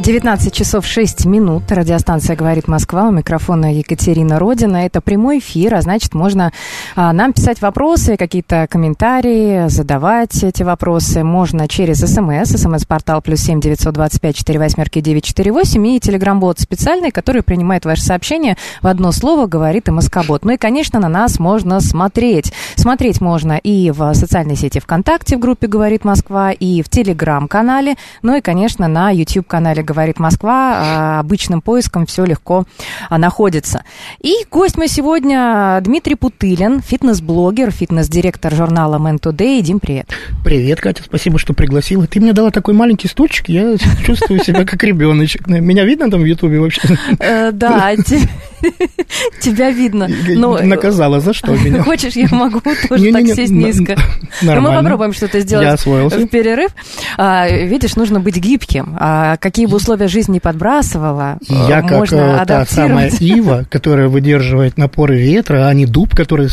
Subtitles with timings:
[0.00, 1.70] 19 часов 6 минут.
[1.70, 3.08] Радиостанция «Говорит Москва».
[3.08, 4.86] У микрофона Екатерина Родина.
[4.86, 6.52] Это прямой эфир, а значит, можно
[6.96, 11.22] а, нам писать вопросы, какие-то комментарии, задавать эти вопросы.
[11.22, 16.00] Можно через СМС, СМС-портал плюс семь девятьсот двадцать пять четыре восьмерки девять четыре восемь и
[16.00, 20.46] телеграм-бот специальный, который принимает ваше сообщение в одно слово, говорит и Москобот.
[20.46, 22.54] Ну и, конечно, на нас можно смотреть.
[22.74, 28.34] Смотреть можно и в социальной сети ВКонтакте в группе «Говорит Москва», и в телеграм-канале, ну
[28.34, 30.72] и, конечно, на YouTube-канале «Говорит Москва».
[30.76, 32.64] А, Обычным поиском все легко
[33.08, 33.84] а, находится.
[34.20, 39.60] И гость мы сегодня Дмитрий Путылин, фитнес-блогер, фитнес-директор журнала Man Today.
[39.60, 40.08] Дим, привет.
[40.44, 42.06] Привет, Катя, спасибо, что пригласила.
[42.06, 45.46] Ты мне дала такой маленький стульчик, я чувствую себя как ребеночек.
[45.46, 46.80] Меня видно там в Ютубе вообще?
[47.18, 48.28] Э, Да, те-
[49.40, 50.08] тебя видно.
[50.28, 51.82] Но, э, Наказала, за что меня?
[51.82, 53.96] Хочешь, я могу тоже так сесть низко.
[53.96, 54.02] Ну,
[54.42, 54.82] мы нормально.
[54.82, 56.70] попробуем что-то сделать в перерыв.
[57.16, 58.96] А, видишь, нужно быть гибким.
[59.40, 64.78] Какие бы условия жизни подбрасывала, Я э, как можно э, та самая ива, которая выдерживает
[64.78, 66.48] напоры ветра, а не дуб, который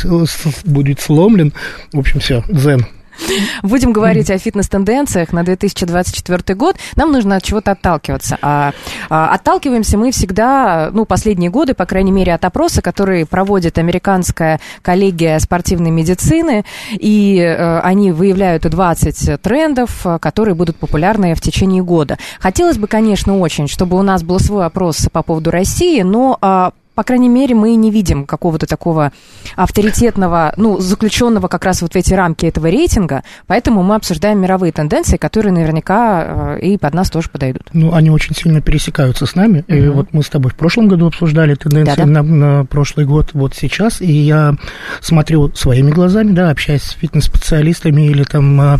[0.65, 1.53] будет сломлен.
[1.93, 2.85] В общем, все, дзен.
[3.63, 6.77] Будем говорить о фитнес-тенденциях на 2024 год.
[6.95, 8.37] Нам нужно от чего-то отталкиваться.
[8.41, 8.73] А,
[9.09, 14.59] а, отталкиваемся мы всегда, ну, последние годы, по крайней мере, от опроса, который проводит американская
[14.81, 16.65] коллегия спортивной медицины.
[16.91, 22.17] И э, они выявляют 20 трендов, э, которые будут популярны в течение года.
[22.39, 26.37] Хотелось бы, конечно, очень, чтобы у нас был свой опрос по поводу России, но...
[26.41, 29.11] а, по крайней мере, мы не видим какого-то такого
[29.55, 34.71] авторитетного, ну, заключенного как раз вот в эти рамки этого рейтинга, поэтому мы обсуждаем мировые
[34.71, 37.69] тенденции, которые наверняка э, и под нас тоже подойдут.
[37.71, 39.63] Ну, они очень сильно пересекаются с нами.
[39.67, 39.91] И Мгм.
[39.91, 42.05] вот мы с тобой в прошлом году обсуждали тенденции Да-да.
[42.07, 44.55] на, на прошлый год, вот сейчас, и я
[44.99, 48.79] смотрю своими глазами, да, общаясь с фитнес-специалистами или там а,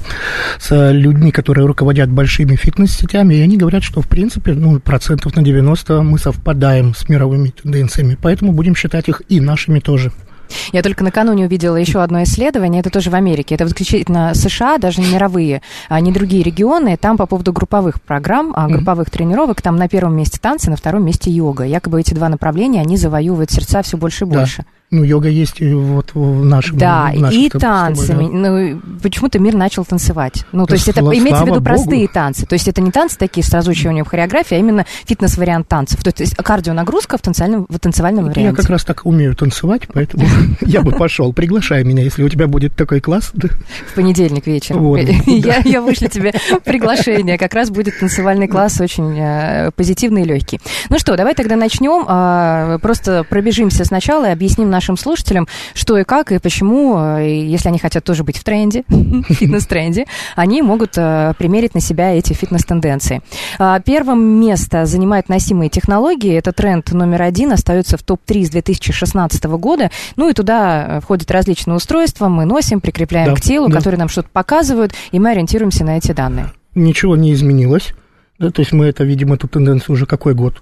[0.58, 5.44] с людьми, которые руководят большими фитнес-сетями, и они говорят, что, в принципе, ну, процентов на
[5.44, 10.12] 90 мы совпадаем с мировыми тенденциями, поэтому будем считать их и нашими тоже.
[10.72, 15.02] Я только накануне увидела еще одно исследование, это тоже в Америке, это исключительно США, даже
[15.02, 19.76] не мировые, а не другие регионы, там по поводу групповых программ, а, групповых тренировок, там
[19.76, 21.66] на первом месте танцы, на втором месте йога.
[21.66, 24.28] Якобы эти два направления, они завоевывают сердца все больше и
[24.62, 24.66] Да.
[24.90, 28.08] Ну, йога есть вот в нашем Да, в нашем и тобой, танцы.
[28.08, 28.16] да.
[28.22, 30.46] Ну, почему-то мир начал танцевать.
[30.54, 31.66] Ну, то Да есть это слава имеется в виду Богу.
[31.66, 32.46] простые танцы.
[32.46, 36.02] То есть это не танцы такие с разучиванием хореографии, а именно фитнес-вариант танцев.
[36.02, 38.62] То есть кардионагрузка в танцевальном, в танцевальном Я варианте.
[38.62, 40.26] как раз так умею танцевать, поэтому
[40.62, 41.34] я бы пошел.
[41.34, 43.32] Приглашай меня, если у тебя будет такой класс.
[43.34, 44.96] В понедельник вечером.
[45.28, 46.34] Я, я вышлю тебе
[46.64, 47.38] приглашение.
[47.38, 50.60] Как раз будет танцевальный класс очень э, позитивный и легкий.
[50.90, 52.06] Ну что, давай тогда начнем.
[52.08, 57.70] А, просто пробежимся сначала и объясним нашим слушателям, что и как, и почему, э, если
[57.70, 58.84] они хотят тоже быть в тренде,
[59.30, 60.06] фитнес-тренде,
[60.36, 63.22] они могут э, примерить на себя эти фитнес-тенденции.
[63.58, 66.34] А, Первым место занимают носимые технологии.
[66.36, 69.90] Это тренд номер один, остается в топ-3 с 2016 года.
[70.16, 73.78] Ну и туда э, входят различные устройства, мы носим, прикрепляем Да, к телу, да.
[73.78, 76.52] которые нам что-то показывают, и мы ориентируемся на эти данные.
[76.76, 77.94] Ничего не изменилось.
[78.40, 80.62] Да, то есть мы это видим, эту тенденцию уже какой год?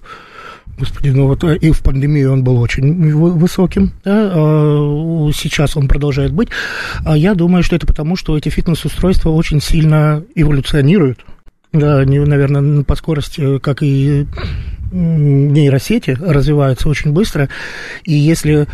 [0.78, 5.76] Господи, ну вот э, и в пандемию он был очень вы- высоким, да, а сейчас
[5.76, 6.48] он продолжает быть.
[7.04, 11.24] А я думаю, что это потому, что эти фитнес-устройства очень сильно эволюционируют.
[11.72, 14.26] Да, они, наверное, по скорости, как и
[14.92, 17.48] нейросети, развиваются очень быстро.
[18.04, 18.66] И если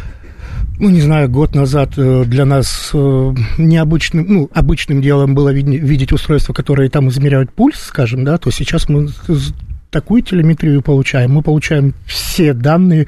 [0.78, 6.12] ну, не знаю, год назад э, для нас э, необычным, ну, обычным делом было видеть
[6.12, 9.08] устройства, которые там измеряют пульс, скажем, да, то сейчас мы
[9.92, 11.32] такую телеметрию получаем.
[11.32, 13.06] Мы получаем все данные,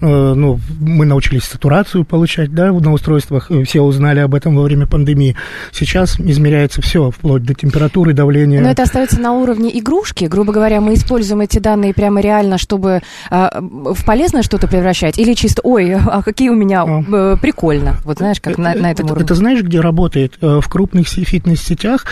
[0.00, 4.62] э, ну, мы научились сатурацию получать, да, на устройствах, э, все узнали об этом во
[4.62, 5.36] время пандемии.
[5.72, 8.60] Сейчас измеряется все, вплоть до температуры, давления.
[8.60, 10.24] Но это остается на уровне игрушки.
[10.24, 15.34] Грубо говоря, мы используем эти данные прямо реально, чтобы э, в полезное что-то превращать, или
[15.34, 17.96] чисто, ой, а какие у меня э, прикольно.
[18.04, 19.24] Вот знаешь, как на, на этом это, уровне.
[19.24, 20.34] это знаешь, где работает?
[20.40, 22.06] В крупных фитнес-сетях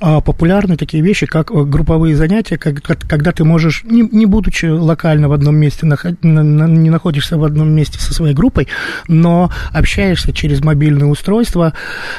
[0.00, 5.28] а, популярны такие вещи, как групповые занятия, когда ты можешь можешь, не, не будучи локально
[5.28, 8.68] в одном месте, наход, на, на, не находишься в одном месте со своей группой,
[9.08, 11.72] но общаешься через мобильное устройство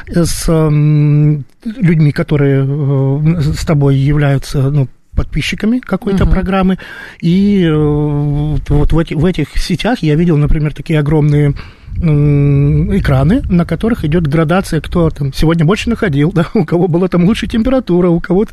[0.07, 6.31] с э, людьми, которые э, с тобой являются, ну, подписчиками какой-то uh-huh.
[6.31, 6.77] программы.
[7.21, 11.53] И э, вот в, эти, в этих сетях я видел, например, такие огромные
[11.97, 17.25] экраны, на которых идет градация, кто там сегодня больше находил, да, у кого была там
[17.25, 18.45] лучшая температура, у кого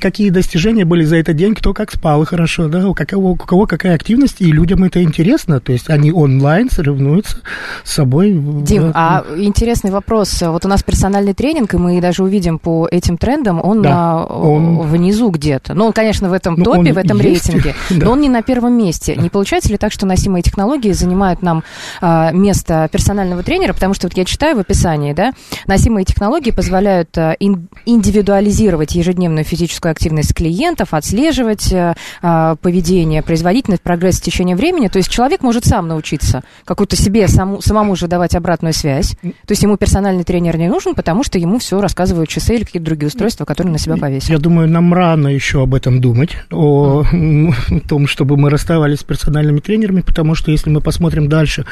[0.00, 3.66] какие достижения были за этот день, кто как спал хорошо, да, у кого, у кого
[3.66, 7.38] какая активность, и людям это интересно, то есть они онлайн соревнуются
[7.84, 8.32] с собой.
[8.32, 8.92] Дим, да.
[8.94, 13.60] а интересный вопрос, вот у нас персональный тренинг, и мы даже увидим по этим трендам,
[13.62, 14.80] он, да, на, он...
[14.80, 18.06] внизу где-то, ну, он, конечно, в этом ну, топе, в этом есть, рейтинге, да.
[18.06, 19.16] но он не на первом месте.
[19.16, 21.62] Не получается ли так, что носимые технологии занимают нам
[22.00, 25.32] а, место персонального тренера, потому что вот я читаю в описании, да,
[25.66, 34.18] носимые технологии позволяют э, индивидуализировать ежедневную физическую активность клиентов, отслеживать э, э, поведение, производительность, прогресс
[34.18, 34.88] в течение времени.
[34.88, 39.16] То есть человек может сам научиться какую-то себе саму, самому же давать обратную связь.
[39.22, 42.86] То есть ему персональный тренер не нужен, потому что ему все рассказывают часы или какие-то
[42.86, 44.32] другие устройства, которые на себя повесил.
[44.32, 47.04] Я думаю, нам рано еще об этом думать, о
[47.88, 51.66] том, чтобы мы расставались с персональными тренерами, потому что если мы посмотрим дальше,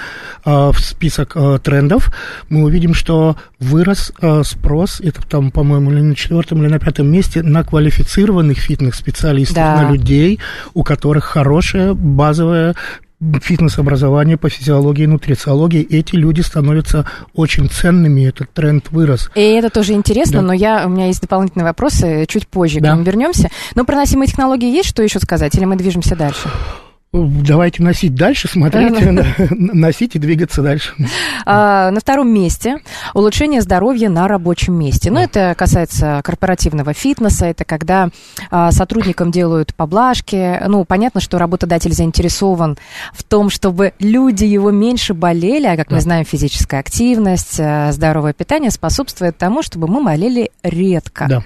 [0.45, 2.13] а, в список э, трендов,
[2.49, 7.09] мы увидим, что вырос э, спрос, это там, по-моему, или на четвертом, или на пятом
[7.09, 9.83] месте, на квалифицированных фитнес-специалистов, да.
[9.83, 10.39] на людей,
[10.75, 12.75] у которых хорошее базовое
[13.43, 19.31] фитнес-образование по физиологии и нутрициологии, эти люди становятся очень ценными, этот тренд вырос.
[19.35, 20.47] И это тоже интересно, да.
[20.47, 22.93] но я, у меня есть дополнительные вопросы, чуть позже да.
[22.93, 23.51] к ним вернемся.
[23.75, 26.49] Но про носимые технологии есть что еще сказать, или мы движемся дальше?
[27.27, 29.01] Давайте носить дальше, смотреть,
[29.51, 30.95] носить и двигаться дальше.
[31.45, 32.79] А, на втором месте
[33.15, 35.11] улучшение здоровья на рабочем месте.
[35.11, 38.11] Ну, это касается корпоративного фитнеса, это когда
[38.51, 40.61] а, сотрудникам делают поблажки.
[40.67, 42.79] Ну, понятно, что работодатель заинтересован
[43.13, 48.33] в том, чтобы люди его меньше болели, а, как мы знаем, физическая активность, а, здоровое
[48.33, 51.27] питание способствует тому, чтобы мы болели редко.
[51.29, 51.43] Да.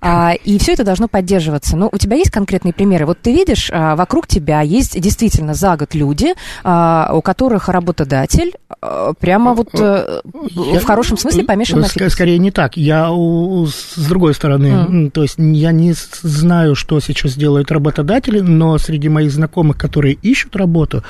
[0.00, 1.76] А, и все это должно поддерживаться.
[1.76, 3.06] Но у тебя есть конкретные примеры?
[3.06, 9.12] Вот ты видишь, вокруг тебя есть действительно за год люди, а, у которых работодатель а,
[9.14, 10.20] прямо вот э,
[10.54, 12.12] в хорошем смысле помешан на фитнес.
[12.12, 12.76] Скорее не так.
[12.76, 15.10] Я с другой стороны, mm.
[15.10, 20.54] то есть я не знаю, что сейчас делают работодатели, но среди моих знакомых, которые ищут
[20.56, 21.02] работу,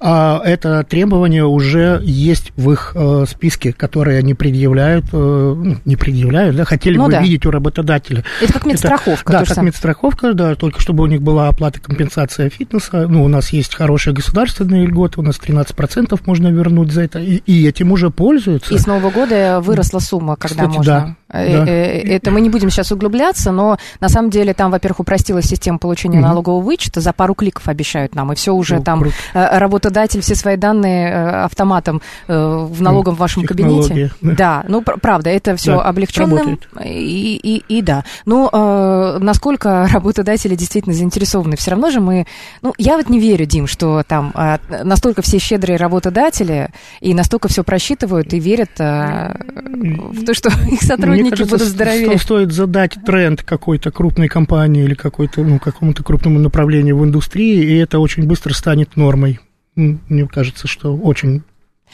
[0.00, 5.96] а, это требование уже есть в их э, списке, которые они предъявляют, э, ну, не
[5.96, 7.20] предъявляют, да, хотели ну, бы да.
[7.20, 8.24] видеть у работодателя.
[8.40, 9.32] Это как медстраховка.
[9.32, 13.28] Это, да, как медстраховка, да, только чтобы у них была оплата компенсация фитнеса, ну, у
[13.28, 17.92] нас есть хорошие государственные льготы, у нас 13% можно вернуть за это, и, и этим
[17.92, 18.74] уже пользуются.
[18.74, 20.84] И с Нового года выросла сумма, когда Кстати, можно.
[20.84, 21.16] Да.
[21.34, 21.70] Э, да.
[21.70, 25.78] Э, это мы не будем сейчас углубляться, но на самом деле там, во-первых, упростилась система
[25.78, 26.28] получения угу.
[26.28, 29.16] налогового вычета, за пару кликов обещают нам, и все уже ну, там круто.
[29.34, 34.10] Э, работодатель все свои данные автоматом в налоговом вашем кабинете.
[34.20, 34.34] Да.
[34.34, 38.04] да, ну правда, это все да, облегченным и, и, и да.
[38.24, 42.26] Ну, э, насколько работодатели действительно заинтересованы, все равно же мы,
[42.62, 46.70] ну, я вот не верю, Дим, что там э, настолько все щедрые работодатели
[47.00, 51.68] и настолько все просчитывают и верят э, в то, что их сотрудники Мне кажется, будут
[51.68, 52.18] здоровее.
[52.18, 57.76] стоит задать тренд какой-то крупной компании или какой-то, ну, какому-то крупному направлению в индустрии, и
[57.76, 59.40] это очень быстро станет нормой.
[59.74, 61.42] Мне кажется, что очень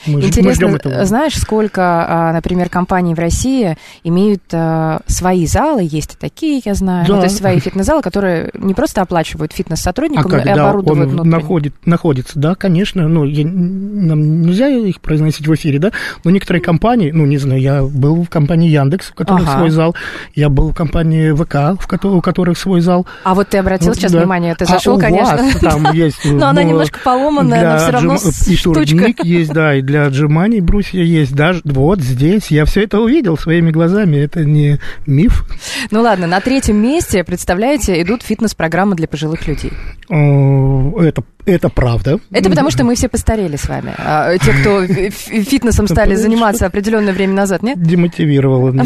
[0.05, 1.05] мы Интересно, мы этого.
[1.05, 6.73] знаешь, сколько, а, например, компаний в России имеют а, свои залы, есть и такие, я
[6.73, 7.13] знаю, да.
[7.13, 10.99] ну, то есть свои фитнес-залы, которые не просто оплачивают фитнес-сотрудникам, а как, но и оборудуют
[10.99, 11.31] он внутри.
[11.31, 15.91] Находит, находится, да, конечно, ну, я, нам нельзя их произносить в эфире, да,
[16.23, 19.57] но некоторые компании, ну, не знаю, я был в компании Яндекс, в которой ага.
[19.57, 19.95] свой зал,
[20.35, 23.05] я был в компании ВК, в которой, у которых свой зал.
[23.23, 24.19] А вот ты обратил вот, сейчас да.
[24.19, 25.37] внимание, ты зашел, а конечно.
[25.37, 26.19] Вас там есть...
[26.25, 29.23] Но она немножко поломанная, но все равно штучка.
[29.23, 31.35] есть, да, и для отжиманий брусья есть.
[31.35, 32.47] Даже вот здесь.
[32.47, 34.17] Я все это увидел своими глазами.
[34.17, 35.45] Это не миф.
[35.91, 39.73] Ну ладно, на третьем месте, представляете, идут фитнес-программы для пожилых людей.
[40.09, 42.19] Это это правда.
[42.31, 43.93] Это потому, что мы все постарели с вами.
[43.97, 47.81] А, те, кто фитнесом стали заниматься определенное время назад, нет?
[47.81, 48.71] Демотивировало.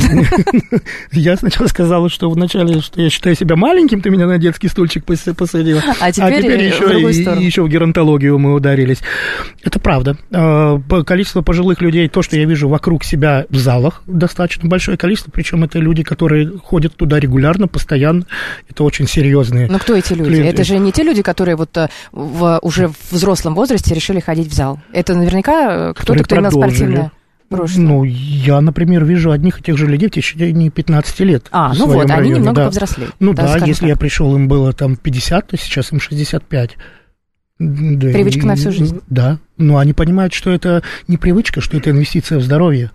[1.11, 5.03] Я сначала сказала, что вначале, что я считаю себя маленьким, ты меня на детский стульчик
[5.05, 5.81] посадила.
[5.99, 8.99] А теперь, а еще, и, еще в геронтологию мы ударились.
[9.63, 10.17] Это правда.
[10.31, 15.31] А, количество пожилых людей, то, что я вижу вокруг себя в залах, достаточно большое количество,
[15.31, 18.25] причем это люди, которые ходят туда регулярно, постоянно.
[18.69, 19.67] Это очень серьезные.
[19.69, 20.41] Но кто эти люди?
[20.41, 21.89] Это же не те люди, которые вот э,
[22.45, 24.79] в уже в взрослом возрасте решили ходить в зал.
[24.93, 27.11] Это наверняка кто-то, кто имел спортивное
[27.49, 27.85] прошлое?
[27.85, 31.47] Ну, я, например, вижу одних и тех же людей в течение 15 лет.
[31.51, 32.65] А, ну вот, они районе, немного да.
[32.65, 33.09] повзрослели.
[33.19, 33.89] Ну да, если так.
[33.89, 36.77] я пришел, им было там 50, то сейчас им 65.
[37.57, 38.99] Да, Привычка и- на всю жизнь.
[39.07, 42.91] Да, но они понимают, что это не привычка, что это инвестиция в здоровье.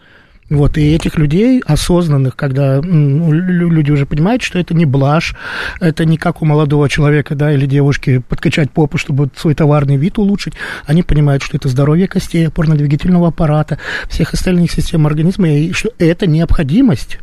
[0.50, 5.36] Вот, и этих людей, осознанных, когда ну, лю- люди уже понимают, что это не блажь,
[5.78, 10.18] это не как у молодого человека, да, или девушки подкачать попу, чтобы свой товарный вид
[10.18, 10.54] улучшить,
[10.86, 13.78] они понимают, что это здоровье костей, опорно-двигательного аппарата,
[14.08, 17.18] всех остальных систем организма, и что это необходимость.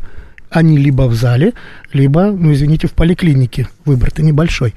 [0.49, 1.51] Они либо в зале,
[1.91, 3.67] либо, ну, извините, в поликлинике.
[3.83, 4.73] Выбор-то небольшой.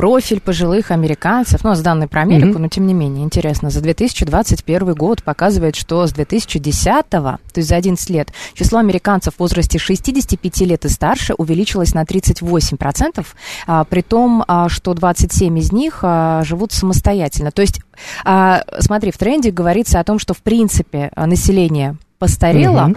[0.00, 2.62] Профиль пожилых американцев, ну, с данной про Америку, Мгм.
[2.62, 7.76] но тем не менее, интересно, за 2021 год показывает, что с 2010, то есть за
[7.76, 13.26] 11 лет, число американцев в возрасте 65 лет и старше увеличилось на 38%,
[13.66, 17.50] а, при том, а, что 27 из них а, живут самостоятельно.
[17.50, 17.82] То есть,
[18.24, 22.96] а, смотри, в тренде говорится о том, что, в принципе, население постарело, Мгм.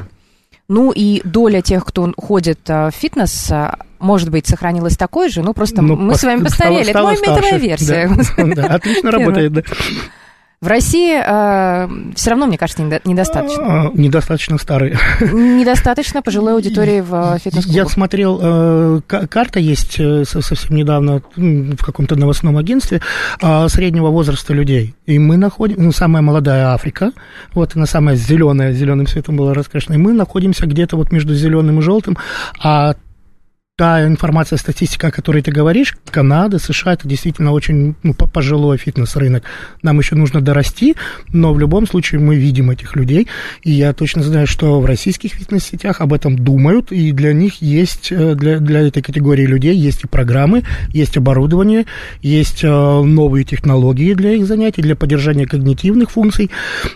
[0.69, 5.41] ну и доля тех, кто ходит а, в фитнес, а, может быть, сохранилась такой же,
[5.41, 6.83] ну просто Ну, мы с вами пос- постарели.
[6.91, 7.57] стало- Это моя старше.
[7.57, 8.11] версия.
[8.37, 9.61] Да, да, отлично работает, да.
[10.61, 11.19] В России
[12.15, 13.63] все равно, мне кажется, недо- недостаточно.
[13.87, 14.95] А, Недостаточно старый.
[15.19, 17.91] Недостаточно пожилой аудитории в э, Я фитнес-клубах.
[17.91, 23.01] смотрел, э, ка- карта есть э, со- совсем недавно в каком-то новостном агентстве
[23.41, 24.95] а, среднего возраста людей.
[25.05, 27.11] И мы находим, ну, самая молодая Африка,
[27.53, 29.95] вот она самая зеленая, зеленым цветом была раскрашена.
[29.95, 32.17] И мы находимся где-то вот между зеленым и желтым,
[32.63, 32.93] а
[33.75, 38.77] та информация, статистика, о которой ты говоришь, Канада, США, это действительно очень ну, по- пожилой
[38.77, 39.45] фитнес-рынок.
[39.81, 40.95] Нам еще нужно дорасти,
[41.29, 43.27] но в любом случае мы видим этих людей,
[43.63, 48.11] и я точно знаю, что в российских фитнес-сетях об этом думают, и для них есть,
[48.11, 51.87] э, для, для этой категории людей есть и программы, есть оборудование,
[52.21, 56.51] есть э, новые технологии для их занятий, для поддержания когнитивных функций,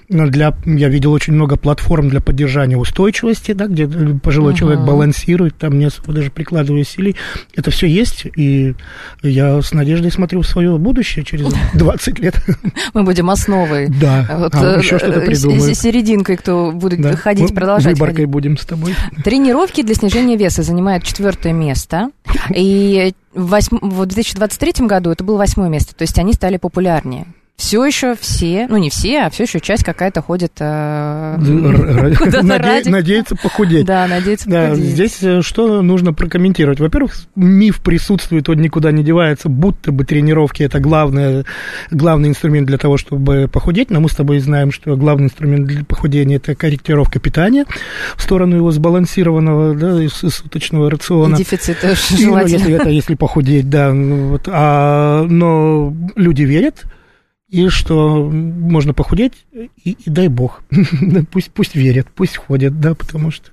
[0.09, 5.57] для, я видел очень много платформ для поддержания устойчивости, да, где э, пожилой человек балансирует,
[5.57, 6.29] там не особо даже
[6.67, 7.15] прикладывая усилий.
[7.55, 8.75] Это все есть, и
[9.23, 12.35] я с надеждой смотрю в свое будущее через 20 лет.
[12.93, 13.87] Мы будем основой.
[13.89, 17.15] Да, Вот, а э, еще что-то э, с- серединкой, кто будет Да.
[17.15, 18.29] ходить, Мы продолжать Выборкой ходить.
[18.29, 18.93] будем с тобой.
[19.23, 22.09] Тренировки для снижения веса занимают четвертое место.
[22.55, 25.95] И в 2023 году это было восьмое место.
[25.95, 27.25] То есть они стали популярнее.
[27.59, 32.87] Все еще все, ну не все, а все еще часть какая-то ходит э, Наде- ради.
[32.89, 33.83] Надеяться похудеть.
[33.83, 34.91] Да, надеется Да, похудеть.
[34.91, 36.79] здесь э, что нужно прокомментировать?
[36.79, 41.45] Во-первых, миф присутствует, он никуда не девается, будто бы тренировки это главное,
[41.89, 45.83] главный инструмент для того, чтобы похудеть, но мы с тобой знаем, что главный инструмент для
[45.83, 47.65] похудения это корректировка питания
[48.17, 51.35] в сторону его сбалансированного, да, и суточного И рациона.
[51.35, 52.55] дефицит тоже И, ну, желательно.
[52.59, 53.91] если это если похудеть, да.
[53.93, 56.83] ну, вот, а, но люди верят,
[57.49, 60.61] и что можно похудеть, и, и дай бог.
[61.31, 63.51] Пусть, пусть верят, пусть ходят, да, потому что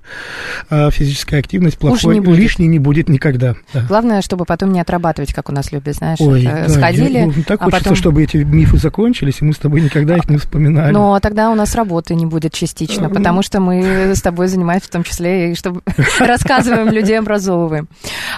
[0.69, 2.37] а, физическая активность плохой, не будет.
[2.37, 3.55] лишней не будет никогда.
[3.73, 3.85] да.
[3.87, 7.33] Главное, чтобы потом не отрабатывать, как у нас любят, знаешь, Ой, да, сходили, я- ну,
[7.47, 7.95] так а хочется, потом...
[7.95, 10.91] чтобы эти мифы закончились, и мы с тобой никогда их не вспоминали.
[10.91, 14.87] Но тогда у нас работы не будет частично, Э, потому что мы с тобой занимаемся
[14.87, 15.81] в том числе, и чтобы
[16.19, 17.87] рассказываем, людей образовываем.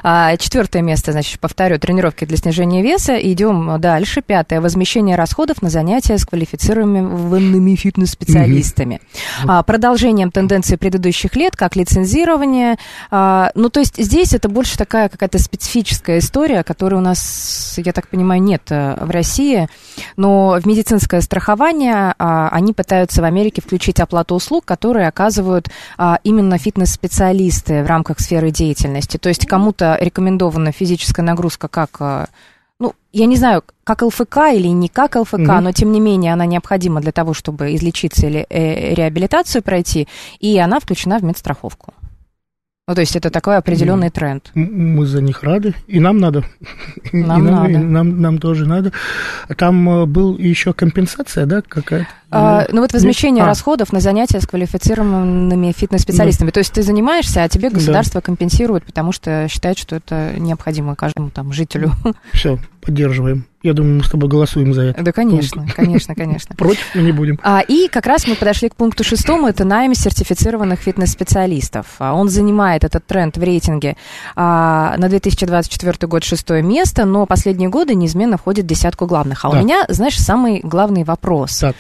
[0.04, 3.18] А, Четвертое место, значит, повторю, тренировки для снижения веса.
[3.18, 4.22] Идем дальше.
[4.22, 9.02] Пятое, возмещение расходов на занятия с квалифицированными фитнес-специалистами.
[9.46, 12.78] А, Продолжением тенденции предыдущих лет, как лицензирование.
[13.12, 17.94] А, Ну, то есть здесь это больше такая какая-то специфическая история, которой у нас, я
[17.94, 19.68] так понимаю, нет э, в России.
[20.16, 26.20] Но в медицинское страхование а, они пытаются в Америке включить оплату услуг, которые оказывают а,
[26.24, 29.18] именно фитнес-специалисты в рамках сферы деятельности.
[29.18, 32.30] То есть кому-то рекомендована физическая нагрузка как...
[32.80, 35.64] ну, я не знаю, как ЛФК или не как ЛФК, Мгм.
[35.64, 40.08] но тем не менее она необходима для того, чтобы излечиться или э, реабилитацию пройти,
[40.40, 41.94] и она включена в медстраховку.
[42.90, 44.50] Ну, то есть это такой определенный тренд.
[44.54, 46.46] Мы за них рады, и нам надо.
[47.12, 47.80] И Нам и надо.
[47.80, 48.94] нам, нам тоже надо.
[49.58, 52.08] Там э, был еще компенсация, да, какая-то?
[52.30, 53.48] А, ну вот возмещение А.
[53.48, 56.52] расходов на занятия с квалифицированными фитнес-специалистами.
[56.52, 61.30] То есть ты занимаешься, а тебе государство компенсирует, потому что считает, что это необходимо каждому
[61.30, 61.92] там жителю.
[62.34, 63.46] Все, поддерживаем.
[63.64, 65.04] Я думаю, мы с тобой голосуем за это.
[65.04, 66.56] Да, конечно, конечно, конечно.
[66.56, 67.40] Против мы не будем.
[67.44, 71.86] А, и как раз мы подошли к пункту шестому, это найм сертифицированных фитнес-специалистов.
[72.00, 73.96] А, Он занимает этот тренд в рейтинге
[74.36, 79.44] а, на 2024 год шестое место, но последние годы неизменно входит в десятку главных.
[79.46, 79.62] А у Да.
[79.62, 81.58] меня, знаешь, самый главный вопрос.
[81.58, 81.76] Так.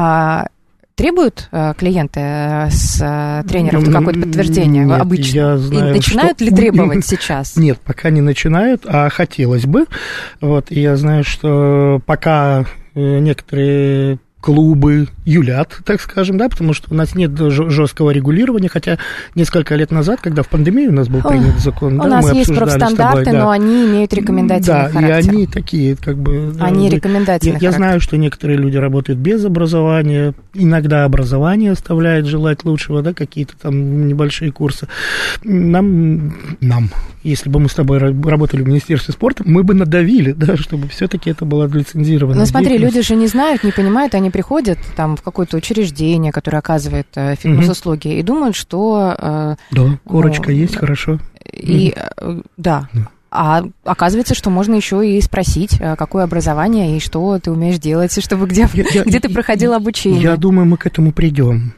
[0.00, 0.46] А,
[0.94, 5.58] требуют а, клиенты а, с а, тренеров какое-то подтверждение нет, обычно?
[5.58, 7.56] знаю, начинают что ли требовать сейчас?
[7.56, 9.86] Нет, пока не начинают, а хотелось бы.
[10.40, 12.64] Вот, и я знаю, что пока
[12.94, 18.98] э, некоторые клубы юлят, так скажем, да, потому что у нас нет жесткого регулирования, хотя
[19.34, 22.36] несколько лет назад, когда в пандемии у нас был принят закон, у да, нас мы
[22.36, 23.44] есть профстандарты, тобой, да.
[23.44, 25.08] но они имеют рекомендательный да, характер.
[25.08, 26.54] Да, и они такие, как бы...
[26.60, 27.58] Они да, рекомендательные.
[27.60, 33.12] Я, я знаю, что некоторые люди работают без образования, иногда образование оставляет желать лучшего, да,
[33.14, 34.86] какие-то там небольшие курсы.
[35.42, 36.90] Нам, нам,
[37.24, 41.30] если бы мы с тобой работали в Министерстве спорта, мы бы надавили, да, чтобы все-таки
[41.30, 42.38] это было лицензировано.
[42.38, 46.58] Ну смотри, люди же не знают, не понимают, они приходят там в какое-то учреждение, которое
[46.58, 48.16] оказывает э, фитнес-услуги, угу.
[48.18, 49.16] и думают, что...
[49.18, 51.18] Э, да, корочка ну, есть, хорошо.
[51.52, 51.92] И,
[52.22, 52.44] угу.
[52.56, 52.88] да.
[52.92, 53.08] да.
[53.32, 58.16] А оказывается, что можно еще и спросить, э, какое образование и что ты умеешь делать,
[58.24, 60.22] чтобы где, я, где я, ты проходил обучение.
[60.22, 61.72] Я думаю, мы к этому придем.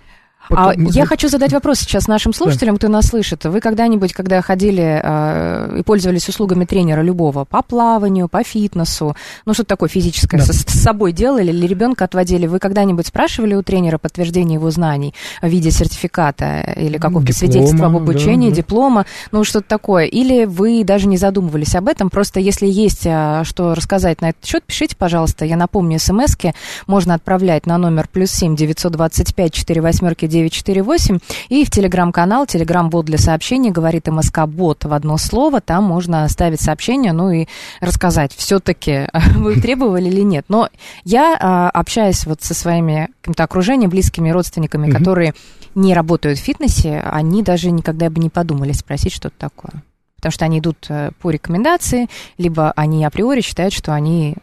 [0.51, 3.45] А я хочу задать вопрос сейчас нашим слушателям, кто нас слышит.
[3.45, 9.15] Вы когда-нибудь, когда ходили э, и пользовались услугами тренера любого по плаванию, по фитнесу,
[9.47, 10.45] ну что-то такое физическое, да.
[10.45, 15.15] с, с собой делали или ребенка отводили, вы когда-нибудь спрашивали у тренера подтверждение его знаний
[15.41, 18.63] в виде сертификата или какого-то свидетельства об обучении, да, да.
[18.63, 20.05] диплома, ну что-то такое?
[20.05, 22.11] Или вы даже не задумывались об этом?
[22.11, 25.45] Просто если есть э, что рассказать на этот счет, пишите, пожалуйста.
[25.45, 26.55] Я напомню, смски
[26.87, 31.19] можно отправлять на номер плюс семь девятьсот двадцать пять четыре восьмерки 948.
[31.49, 35.61] И в телеграм-канал, телеграм-бот для сообщений, говорит МСК-бот в одно слово.
[35.61, 37.47] Там можно оставить сообщение, ну и
[37.81, 40.47] рассказать, все-таки вы требовали или нет.
[40.49, 40.69] Но
[41.05, 45.35] я, а, общаясь вот со своими каким-то окружением, близкими родственниками, которые
[45.75, 49.83] не работают в фитнесе, они даже никогда бы не подумали спросить что-то такое
[50.21, 54.37] потому что они идут э, по рекомендации, либо они априори считают, что они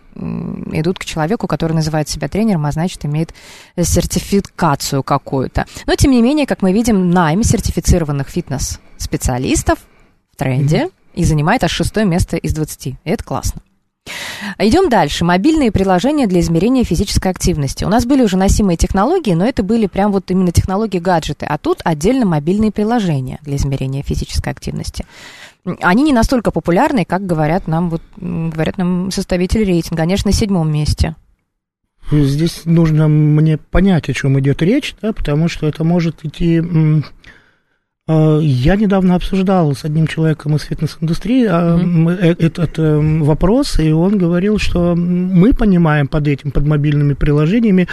[0.72, 3.34] идут к человеку, который называет себя тренером, а значит, имеет
[3.80, 5.68] сертификацию какую-то.
[5.86, 9.78] Но, тем не менее, как мы видим, найм сертифицированных фитнес-специалистов
[10.34, 10.92] в тренде mm-hmm.
[11.14, 12.88] и занимает аж шестое место из 20.
[12.88, 13.62] И это классно.
[14.58, 15.26] Идем дальше.
[15.26, 17.84] Мобильные приложения для измерения физической активности.
[17.84, 21.58] У нас были уже носимые технологии, но это были прям вот именно технологии гаджеты, а
[21.58, 25.06] тут отдельно мобильные приложения для измерения физической активности
[25.82, 30.04] они не настолько популярны, как говорят нам, вот, говорят нам составители рейтинга.
[30.04, 31.16] Конечно, на седьмом месте.
[32.12, 36.62] Здесь нужно мне понять, о чем идет речь, да, потому что это может идти...
[38.10, 42.38] А, я недавно обсуждал с одним человеком из фитнес-индустрии mm-hmm.
[42.40, 42.78] этот
[43.26, 47.90] вопрос, и он говорил, что мы понимаем под этим, под мобильными приложениями,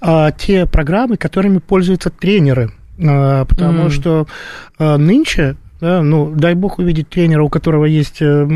[0.00, 3.90] а, те программы, которыми пользуются тренеры, потому mm-hmm.
[3.90, 4.28] что
[4.78, 8.46] нынче да, ну, дай бог увидеть тренера, у которого есть э,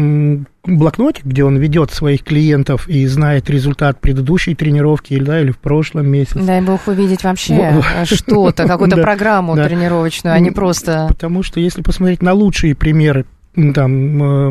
[0.65, 6.07] блокнотик, где он ведет своих клиентов и знает результат предыдущей тренировки да, или в прошлом
[6.07, 6.41] месяце.
[6.41, 11.07] Дай бог увидеть вообще что-то, какую-то программу тренировочную, а не просто...
[11.09, 14.51] Потому что если посмотреть на лучшие примеры там, э,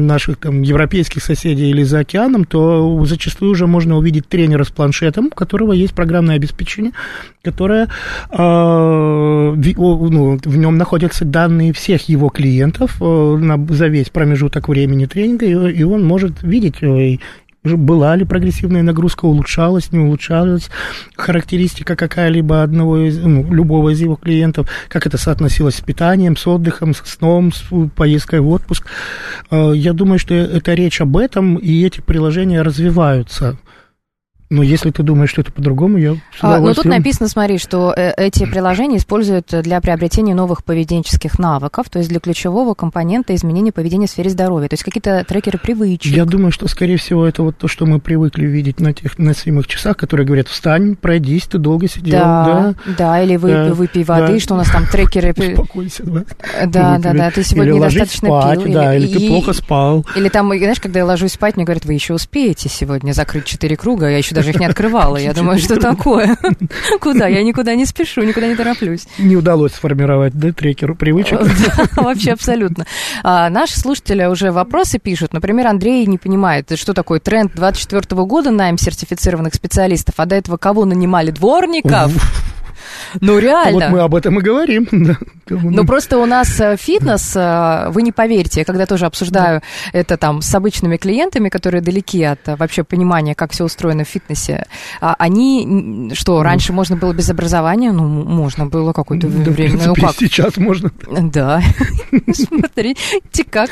[0.00, 5.26] наших там, европейских соседей или за океаном, то зачастую уже можно увидеть тренера с планшетом,
[5.26, 6.92] у которого есть программное обеспечение,
[7.42, 7.88] которое,
[8.30, 15.06] э, ну, в нем находятся данные всех его клиентов э, на, за весь промежуток времени
[15.06, 17.18] тренинга, и, и он может видеть э,
[17.64, 20.70] была ли прогрессивная нагрузка, улучшалась, не улучшалась,
[21.16, 26.46] характеристика какая-либо одного из, ну, любого из его клиентов, как это соотносилось с питанием, с
[26.46, 27.62] отдыхом, с сном, с
[27.94, 28.86] поездкой в отпуск.
[29.50, 33.58] Э, я думаю, что это речь об этом, и эти приложения развиваются.
[34.50, 38.12] Но если ты думаешь, что это по-другому, я а, Ну, тут написано, смотри, что э,
[38.16, 44.08] эти приложения используют для приобретения новых поведенческих навыков, то есть для ключевого компонента изменения поведения
[44.08, 46.12] в сфере здоровья, то есть какие-то трекеры привычек.
[46.12, 49.68] Я думаю, что, скорее всего, это вот то, что мы привыкли видеть на тех носимых
[49.68, 52.18] часах, которые говорят, встань, пройдись, ты долго сидел.
[52.18, 54.40] Да, да, да или вы, да, выпей воды, да.
[54.40, 55.32] что у нас там трекеры...
[55.36, 56.24] Успокойся, да.
[56.66, 58.72] Да, да, да, ты сегодня или недостаточно спать, пил.
[58.72, 60.04] Да, или, или ты плохо спал.
[60.16, 63.76] Или там, знаешь, когда я ложусь спать, мне говорят, вы еще успеете сегодня закрыть четыре
[63.76, 65.16] круга, я еще даже их не открывала.
[65.16, 66.36] Я думаю, что такое?
[67.00, 67.26] Куда?
[67.28, 69.06] Я никуда не спешу, никуда не тороплюсь.
[69.18, 71.40] Не удалось сформировать, да, трекеру привычек?
[71.96, 72.86] Вообще абсолютно.
[73.22, 75.32] А, наши слушатели уже вопросы пишут.
[75.32, 80.56] Например, Андрей не понимает, что такое тренд 24 года найм сертифицированных специалистов, а до этого
[80.56, 81.30] кого нанимали?
[81.30, 82.12] Дворников?
[83.20, 83.72] Ну, реально.
[83.72, 84.88] вот мы об этом и говорим.
[85.50, 89.62] Ну, просто у нас э, фитнес, э, вы не поверите, я когда тоже обсуждаю
[89.92, 94.08] это там с обычными клиентами, которые далеки от э, вообще понимания, как все устроено в
[94.08, 94.66] фитнесе,
[95.00, 97.90] а они, что, раньше можно было без образования?
[97.90, 99.80] Ну, можно было какое-то время.
[99.86, 100.14] Ну, как?
[100.14, 100.92] Сейчас можно.
[101.08, 101.62] Да.
[102.32, 103.70] Смотрите, как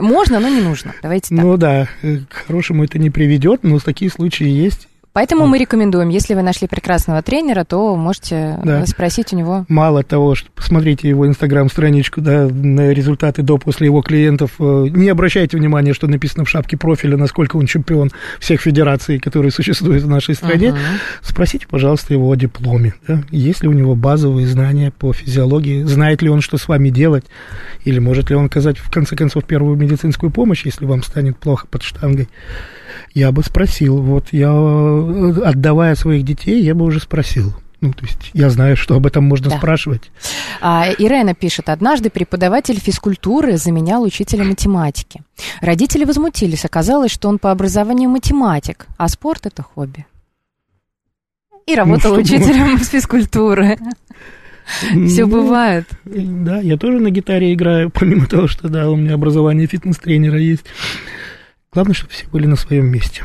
[0.00, 0.94] можно, но не нужно.
[1.02, 1.44] Давайте так.
[1.44, 4.88] Ну да, к хорошему это не приведет, но такие случаи есть.
[5.14, 8.86] Поэтому мы рекомендуем, если вы нашли прекрасного тренера, то можете Да.
[8.86, 9.66] спросить у него.
[9.68, 14.52] Мало того, что посмотрите его инстаграм-страничку, да, на результаты до-после его клиентов.
[14.58, 19.52] э, Не обращайте внимания, что написано в шапке профиля, насколько он чемпион всех федераций, которые
[19.52, 20.70] существуют в нашей стране.
[20.70, 20.78] Мгм.
[21.20, 22.94] Спросите, пожалуйста, его о дипломе.
[23.06, 23.22] да.
[23.30, 25.82] Есть ли у него базовые знания по физиологии?
[25.82, 27.24] Знает ли он, что с вами делать?
[27.84, 31.66] Или может ли он оказать, в конце концов, первую медицинскую помощь, если вам станет плохо
[31.70, 32.28] под штангой?
[33.14, 34.00] Я бы спросил.
[34.02, 37.54] Вот я, э, отдавая своих детей, я бы уже спросил.
[37.80, 39.56] Ну, то есть я знаю, что об этом можно Да.
[39.58, 40.12] спрашивать.
[40.60, 45.22] А, Ирена пишет, однажды преподаватель физкультуры заменял учителя математики.
[45.60, 50.06] Родители возмутились, оказалось, что он по образованию математик, а спорт это хобби.
[51.66, 53.76] И работал Ну, учителем физкультуры.
[55.08, 55.86] Все Ну, бывает.
[56.04, 60.64] Да, я тоже на гитаре играю, помимо того, что, да, у меня образование фитнес-тренера есть.
[61.72, 63.24] Главное, чтобы все были на своем месте.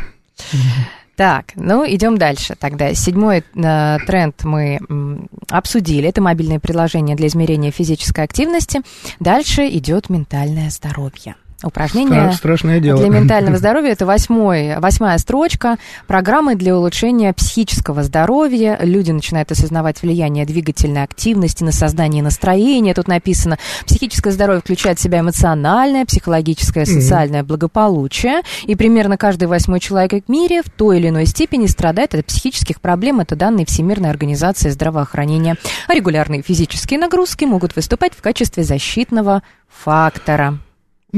[1.18, 2.56] Так, ну идем дальше.
[2.58, 6.08] Тогда седьмой э, тренд мы м, обсудили.
[6.08, 8.82] Это мобильные приложения для измерения физической активности.
[9.20, 11.36] Дальше идет ментальное здоровье.
[11.64, 13.00] Упражнения Стра- страшное дело.
[13.00, 15.78] для ментального здоровья это восьмой, восьмая строчка.
[16.06, 18.78] Программы для улучшения психического здоровья.
[18.80, 22.94] Люди начинают осознавать влияние двигательной активности на создание настроения.
[22.94, 28.42] Тут написано, психическое здоровье включает в себя эмоциональное, психологическое, социальное благополучие.
[28.66, 32.80] И примерно каждый восьмой человек в мире в той или иной степени страдает от психических
[32.82, 33.20] проблем.
[33.20, 35.56] Это данные Всемирной организации здравоохранения.
[35.88, 40.60] А регулярные физические нагрузки могут выступать в качестве защитного фактора.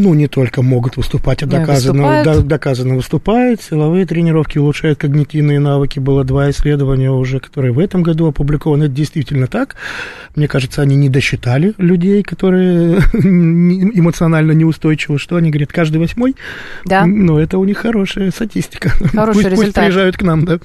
[0.01, 1.45] Ну, не только могут выступать, а
[2.05, 2.25] выступают.
[2.25, 3.61] да, доказано выступают.
[3.61, 5.99] Силовые тренировки улучшают когнитивные навыки.
[5.99, 8.85] Было два исследования уже, которые в этом году опубликованы.
[8.85, 9.75] Это действительно так.
[10.35, 15.19] Мне кажется, они не досчитали людей, которые эмоционально неустойчивы.
[15.19, 16.37] Что они говорят, каждый восьмой?
[16.85, 17.05] Да.
[17.05, 18.89] Ну, это у них хорошая статистика.
[18.89, 19.83] Хороший пусть, пусть результат.
[19.83, 20.59] приезжают к нам, да.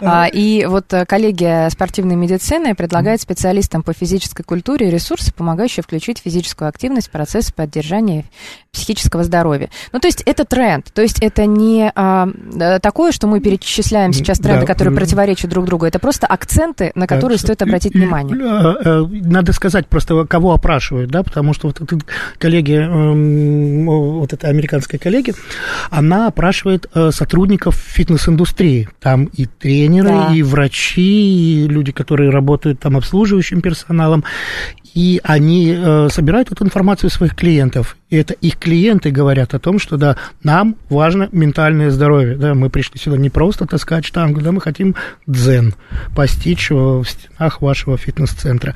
[0.00, 6.18] А, И вот э, коллегия спортивной медицины предлагает специалистам по физической культуре ресурсы, помогающие включить
[6.24, 8.24] физическую активность в процесс поддержания
[8.72, 9.68] психического здоровья.
[9.92, 14.12] Ну, то есть это тренд, то есть это не а, э, такое, что мы перечисляем
[14.12, 14.66] сейчас тренды, Да.
[14.66, 18.36] которые противоречат друг другу, это просто акценты, на которые Так, стоит обратить и- внимание.
[18.84, 21.98] э, Надо сказать просто, кого опрашивают, да, потому что вот эта
[22.38, 25.34] коллеги, эм, вот эта американская коллеги,
[25.90, 28.88] она опрашивает сотрудников фитнес-индустрии.
[29.00, 30.34] Там и тренеры, Да.
[30.34, 34.24] и врачи, и люди, которые работают там обслуживающим персоналом.
[34.94, 37.96] И они э, собирают эту информацию своих клиентов.
[38.10, 42.36] И это их клиенты говорят о том, что да, нам важно ментальное здоровье.
[42.36, 44.94] Да, мы пришли сюда не просто таскать штангу, да, мы хотим
[45.26, 45.74] дзен
[46.14, 48.74] постичь в стенах вашего фитнес-центра.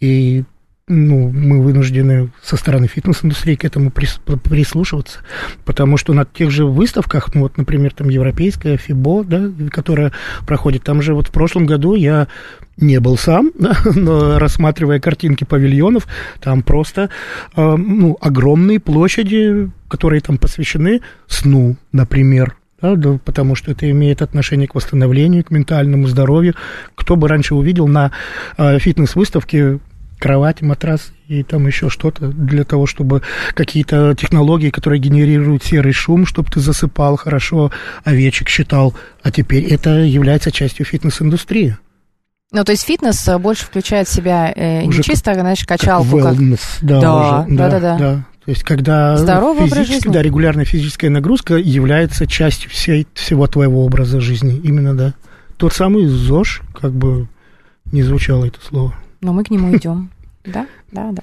[0.00, 0.44] И
[0.88, 5.18] ну, мы вынуждены со стороны фитнес-индустрии к этому прис- прислушиваться,
[5.64, 10.12] потому что на тех же выставках, ну вот, например, там европейская ФИБО, да, которая
[10.46, 12.28] проходит, там же вот в прошлом году я
[12.76, 16.06] не был сам, да, но рассматривая картинки павильонов,
[16.40, 17.10] там просто
[17.56, 24.22] э, ну, огромные площади, которые там посвящены сну, например, да, да, потому что это имеет
[24.22, 26.54] отношение к восстановлению, к ментальному здоровью.
[26.94, 28.12] Кто бы раньше увидел на
[28.56, 29.80] э, фитнес-выставке
[30.18, 33.22] кровать, матрас и там еще что-то для того, чтобы
[33.54, 37.70] какие-то технологии, которые генерируют серый шум, чтобы ты засыпал хорошо,
[38.04, 38.94] овечек считал.
[39.22, 41.76] А теперь это является частью фитнес-индустрии.
[42.52, 46.18] Ну, то есть фитнес э, больше включает в себя э, не чисто, знаешь, Как качалку,
[46.20, 46.34] как...
[46.36, 48.24] wellness, да, Да, уже, да-да-да.
[48.44, 54.20] То есть, когда Здоровый физически- да, регулярная физическая нагрузка является частью всей, всего твоего образа
[54.20, 54.60] жизни.
[54.62, 55.14] Именно, да.
[55.56, 57.28] Тот самый ЗОЖ, как бы
[57.90, 58.94] не звучало это слово.
[59.26, 60.10] Но мы к нему идем.
[60.46, 61.22] Да, да, да.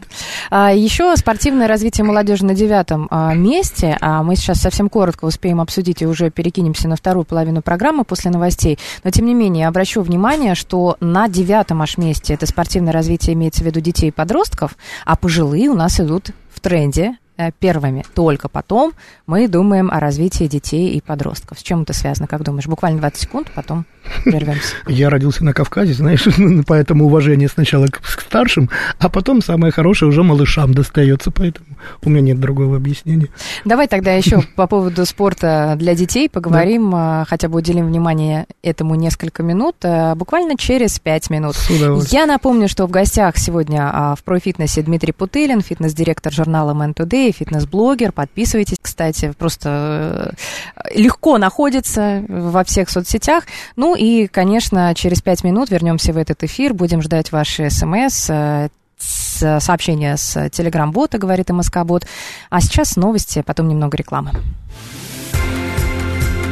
[0.50, 3.98] А, еще спортивное развитие молодежи на девятом а, месте.
[4.02, 8.32] А мы сейчас совсем коротко успеем обсудить и уже перекинемся на вторую половину программы после
[8.32, 8.78] новостей.
[9.06, 13.64] Но тем не менее, обращу внимание, что на девятом аж месте это спортивное развитие имеется
[13.64, 17.16] в виду детей и подростков, а пожилые у нас идут в тренде
[17.60, 18.06] первыми.
[18.14, 18.94] Только потом
[19.26, 21.60] мы думаем о развитии детей и подростков.
[21.60, 22.68] С чем это связано, как думаешь?
[22.68, 23.86] Буквально 20 секунд, потом
[24.24, 24.76] прервемся.
[24.88, 26.28] Я родился на Кавказе, знаешь,
[26.68, 28.70] поэтому уважение сначала к, старшим,
[29.00, 31.68] а потом самое хорошее уже малышам достается, поэтому
[32.04, 33.30] у меня нет другого объяснения.
[33.66, 38.96] Давай тогда еще по поводу спорта для детей поговорим, а, хотя бы уделим внимание этому
[38.96, 41.56] несколько минут, а, буквально через пять минут.
[41.56, 42.22] С удовольствием.
[42.22, 47.23] Я напомню, что в гостях сегодня а, в профитнесе Дмитрий Путылин, фитнес-директор журнала Man Today,
[47.32, 48.12] фитнес-блогер.
[48.12, 50.36] Подписывайтесь, кстати, просто
[50.76, 53.46] э, легко находится во всех соцсетях.
[53.76, 58.70] Ну и, конечно, через пять минут вернемся в этот эфир, будем ждать ваши смс, э,
[58.98, 62.06] сообщения с телеграм-бота, говорит МСК-бот.
[62.50, 64.32] А сейчас новости, потом немного рекламы.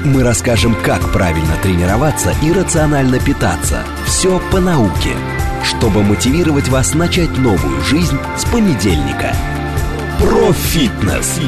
[0.04, 3.84] Мы расскажем, как правильно тренироваться и рационально питаться.
[4.06, 5.16] Все по науке,
[5.64, 9.32] чтобы мотивировать вас начать новую жизнь с понедельника.
[10.22, 11.40] Профитнес.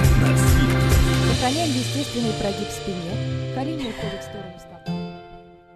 [1.30, 3.54] Сохраняем естественный прогиб спине.
[3.54, 4.92] Колени уходят в сторону стопы.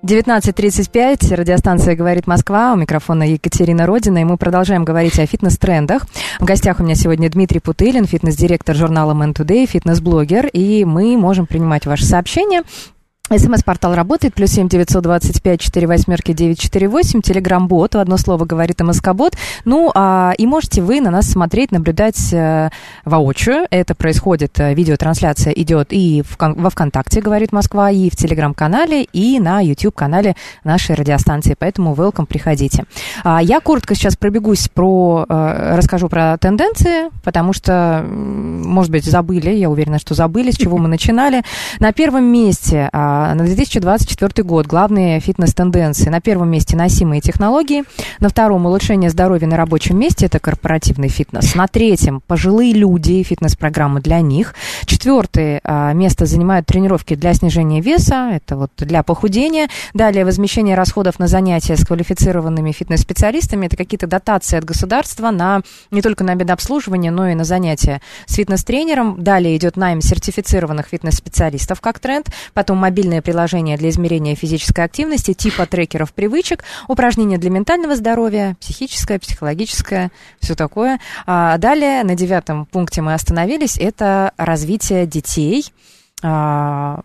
[0.03, 6.07] 19.35, радиостанция «Говорит Москва», у микрофона Екатерина Родина, и мы продолжаем говорить о фитнес-трендах.
[6.39, 11.45] В гостях у меня сегодня Дмитрий Путылин, фитнес-директор журнала Man Today, фитнес-блогер, и мы можем
[11.45, 12.63] принимать ваши сообщения
[13.29, 18.45] СМС-портал работает, плюс семь девятьсот двадцать пять четыре восьмерки девять четыре восемь, телеграм-бот, одно слово
[18.45, 19.33] говорит МСК-бот.
[19.65, 22.69] Ну, а, и можете вы на нас смотреть, наблюдать э,
[23.03, 23.67] воочию.
[23.69, 29.39] Это происходит, э, видеотрансляция идет и в, во ВКонтакте, говорит Москва, и в телеграм-канале, и
[29.39, 31.55] на YouTube-канале нашей радиостанции.
[31.59, 32.85] Поэтому welcome, приходите.
[33.23, 39.49] А, я коротко сейчас пробегусь про, э, расскажу про тенденции, потому что, может быть, забыли,
[39.49, 41.43] я уверена, что забыли, с чего мы начинали.
[41.79, 46.09] На первом месте а, на 2024 год главные фитнес-тенденции.
[46.09, 47.83] На первом месте носимые технологии.
[48.19, 50.25] На втором улучшение здоровья на рабочем месте.
[50.25, 51.55] Это корпоративный фитнес.
[51.55, 54.55] На третьем пожилые люди и фитнес-программы для них.
[54.85, 58.31] Четвертое а, место занимают тренировки для снижения веса.
[58.33, 59.69] Это вот для похудения.
[59.93, 63.67] Далее возмещение расходов на занятия с квалифицированными фитнес-специалистами.
[63.67, 68.35] Это какие-то дотации от государства на не только на обслуживание, но и на занятия с
[68.35, 69.23] фитнес-тренером.
[69.23, 72.29] Далее идет найм сертифицированных фитнес-специалистов как тренд.
[72.53, 78.57] Потом мобильный мобильное приложение для измерения физической активности, типа трекеров привычек, упражнения для ментального здоровья,
[78.59, 80.99] психическое, психологическое, все такое.
[81.25, 85.65] А далее, на девятом пункте мы остановились, это развитие детей,
[86.21, 86.99] а,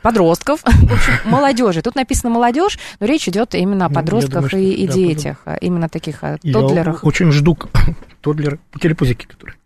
[0.00, 1.82] подростков, в общем, молодежи.
[1.82, 5.38] Тут написано молодежь, но речь идет именно о ну, подростках думаю, и, и да, детях,
[5.38, 5.58] подумал.
[5.60, 6.38] именно таких а.
[6.42, 6.60] Я
[7.02, 7.58] очень жду
[8.20, 9.56] тоддлеры, телепузики, которые.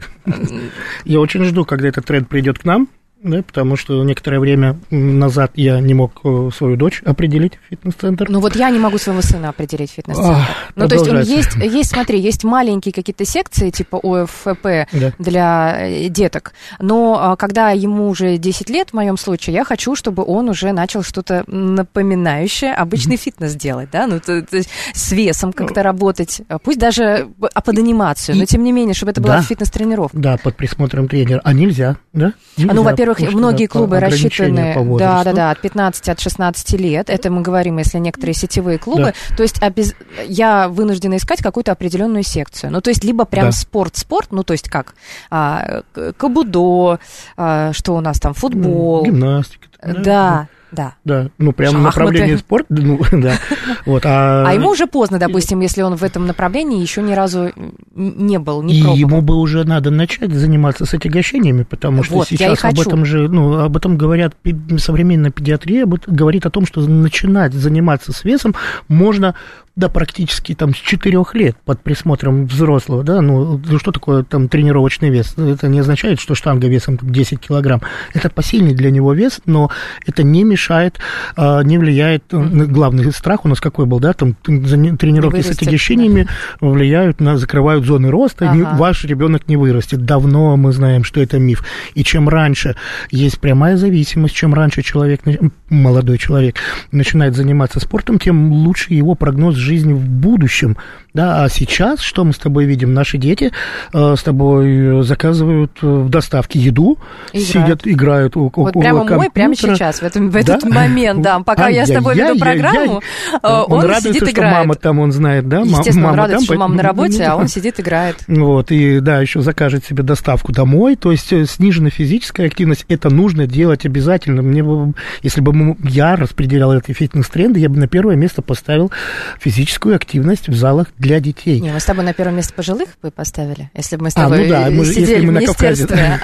[1.04, 2.88] Я очень жду, когда этот тренд придет к нам,
[3.26, 8.26] да, потому что некоторое время назад я не мог э, свою дочь определить в фитнес-центр.
[8.28, 10.48] Ну вот я не могу своего сына определить в фитнес-центр.
[10.74, 15.12] ну то есть есть, есть, смотри, есть маленькие какие-то секции типа ОФП да.
[15.18, 19.94] для э, деток, но а, когда ему уже 10 лет, в моем случае, я хочу,
[19.94, 23.18] чтобы он уже начал что-то напоминающее обычный mm-hmm.
[23.18, 27.78] фитнес делать, да, ну то, то есть с весом как-то работать, пусть даже а под
[27.78, 29.42] анимацию, но тем не менее, чтобы это была да.
[29.42, 30.16] фитнес-тренировка.
[30.16, 31.40] Да, под присмотром тренера.
[31.44, 32.32] А нельзя, да?
[32.56, 32.72] Нельзя.
[32.72, 37.11] Ну, во-первых, во-первых, многие клубы рассчитаны, да, да, да, от 15, от 16 лет.
[37.11, 39.14] Это мы говорим, если некоторые сетевые клубы.
[39.29, 39.37] Да.
[39.37, 39.94] То есть обез...
[40.26, 42.72] я вынуждена искать какую-то определенную секцию.
[42.72, 44.37] Ну, то есть либо прям спорт-спорт, да.
[44.37, 44.94] ну, то есть как
[45.31, 45.83] а,
[46.16, 46.98] кабудо,
[47.37, 49.05] а, что у нас там, футбол.
[49.05, 49.66] Гимнастика.
[49.83, 50.48] Да, да.
[50.72, 50.94] Да.
[51.05, 53.38] Да, ну прям направление спорт, ну да.
[53.85, 54.44] Вот, а...
[54.46, 57.52] а ему уже поздно, допустим, если он в этом направлении еще ни разу
[57.94, 58.98] не был, не И пробовал.
[58.98, 63.29] ему бы уже надо начать заниматься с отягощениями, потому что вот, сейчас об этом же,
[63.29, 64.35] ну, об этом говорят,
[64.79, 68.55] современная педиатрия говорит о том, что начинать заниматься с весом
[68.88, 69.35] можно
[69.76, 75.10] да, практически там с 4 лет под присмотром взрослого, да, ну, что такое там тренировочный
[75.10, 75.36] вес?
[75.36, 77.82] Это не означает, что штанга весом 10 килограмм.
[78.14, 79.70] Это посильный для него вес, но
[80.06, 80.98] это не мешает,
[81.36, 82.66] а, не влияет, mm-hmm.
[82.66, 86.26] главный страх у нас какой был, да, там тренировки с отягощениями
[86.60, 86.66] да.
[86.66, 88.76] влияют на, закрывают зоны роста, ага.
[88.78, 90.06] ваш ребенок не вырастет.
[90.06, 91.64] Давно мы знаем, что это миф.
[91.94, 92.76] И чем раньше
[93.10, 95.20] есть прямая зависимость, чем раньше человек,
[95.68, 96.56] молодой человек
[96.92, 100.76] начинает заниматься спортом, тем лучше его прогноз жизни в будущем.
[101.16, 102.92] Да, а сейчас, что мы с тобой видим?
[102.92, 103.50] Наши дети
[103.94, 106.98] э, с тобой заказывают э, в доставке еду,
[107.33, 107.48] играют.
[107.48, 109.16] сидят, играют у, вот прямо компьютера.
[109.16, 110.68] мой, прямо сейчас, в, этом, в этот да?
[110.68, 113.00] момент, да, пока я с тобой веду программу,
[113.33, 114.52] э, он, он радуется, сидит, играет.
[114.52, 115.61] что мама там, он знает, да?
[115.61, 118.16] Естественно, мама он радуется, там, что мама на работе, а он сидит, играет.
[118.26, 123.09] Вот, и да, еще закажет себе доставку домой, то есть э, сниженная физическая активность, это
[123.09, 124.42] нужно делать обязательно.
[124.42, 128.92] Мне бы, если бы я распределял эти фитнес-тренды, я бы на первое место поставил
[129.40, 131.60] физическую активность в залах для детей.
[131.60, 134.38] Не, мы с тобой на первое место пожилых бы поставили, если бы мы с тобой
[134.38, 136.20] а, ну да, мы, сидели мы в министерстве.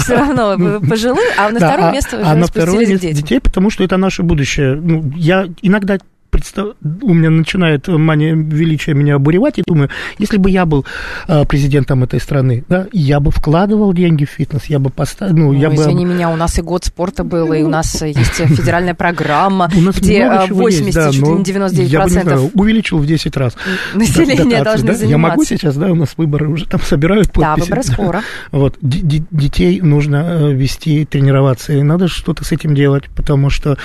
[0.00, 3.84] Все равно пожилых, а на второе а, место уже А на второе детей, потому что
[3.84, 4.74] это наше будущее.
[4.74, 5.98] Ну, я иногда
[6.32, 6.76] представ...
[7.02, 10.84] у меня начинает мания величия меня обуревать, и думаю, если бы я был
[11.28, 15.36] э, президентом этой страны, да, я бы вкладывал деньги в фитнес, я бы поставил...
[15.36, 16.14] Ну, ну, я извини бы...
[16.14, 21.12] меня, у нас и год спорта был, и у нас есть федеральная программа, где 80,
[21.12, 22.50] чуть ли не 99%...
[22.54, 23.56] увеличил в 10 раз.
[23.94, 25.06] Население должны заниматься.
[25.06, 27.42] Я могу сейчас, да, у нас выборы уже там собирают подписи.
[27.42, 28.22] Да, выборы скоро.
[28.50, 33.76] Вот, детей нужно э, вести, тренироваться, и надо что-то с этим делать, потому что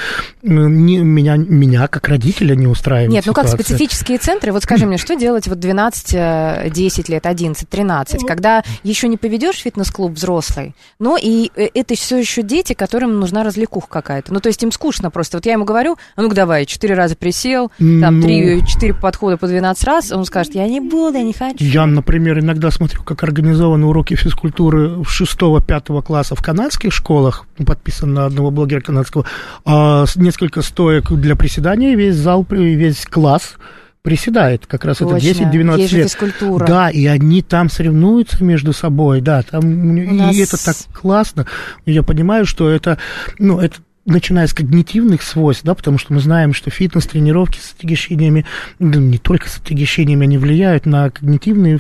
[0.42, 3.66] меня, меня как родитель родителя не устраивает Нет, ну как ситуация.
[3.66, 9.08] специфические центры, вот скажи мне, что делать вот 12, 10 лет, 11, 13, когда еще
[9.08, 14.34] не поведешь фитнес-клуб взрослый, но и э, это все еще дети, которым нужна развлекуха какая-то.
[14.34, 15.38] Ну, то есть им скучно просто.
[15.38, 18.28] Вот я ему говорю, а ну-ка давай, 4 раза присел, там Ну.
[18.28, 21.64] 3-4 подхода по 12 раз, он скажет, я не буду, я не хочу.
[21.64, 28.14] Я, например, иногда смотрю, как организованы уроки физкультуры в 6-5 класса в канадских школах, подписан
[28.14, 29.26] на одного блогера канадского,
[29.66, 33.54] а несколько стоек для приседания, весь зал, весь класс
[34.02, 35.28] приседает, как раз это Точно.
[35.28, 36.06] 10-12 Есть же лет.
[36.08, 36.66] физкультура.
[36.68, 41.46] Да, и они там соревнуются между собой, да, там, и нас- это так классно.
[41.86, 42.98] Я понимаю, что это,
[43.40, 48.46] ну, это начиная с когнитивных свойств, да, потому что мы знаем, что фитнес-тренировки с отягощениями,
[48.80, 51.78] да, не только с отягощениями, они влияют на когнитивные,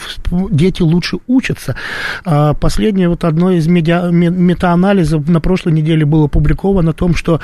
[0.52, 1.78] дети лучше учатся.
[2.26, 7.16] А Последнее вот одно из медиа, ме- метаанализов на прошлой неделе было опубликовано о том,
[7.16, 7.40] что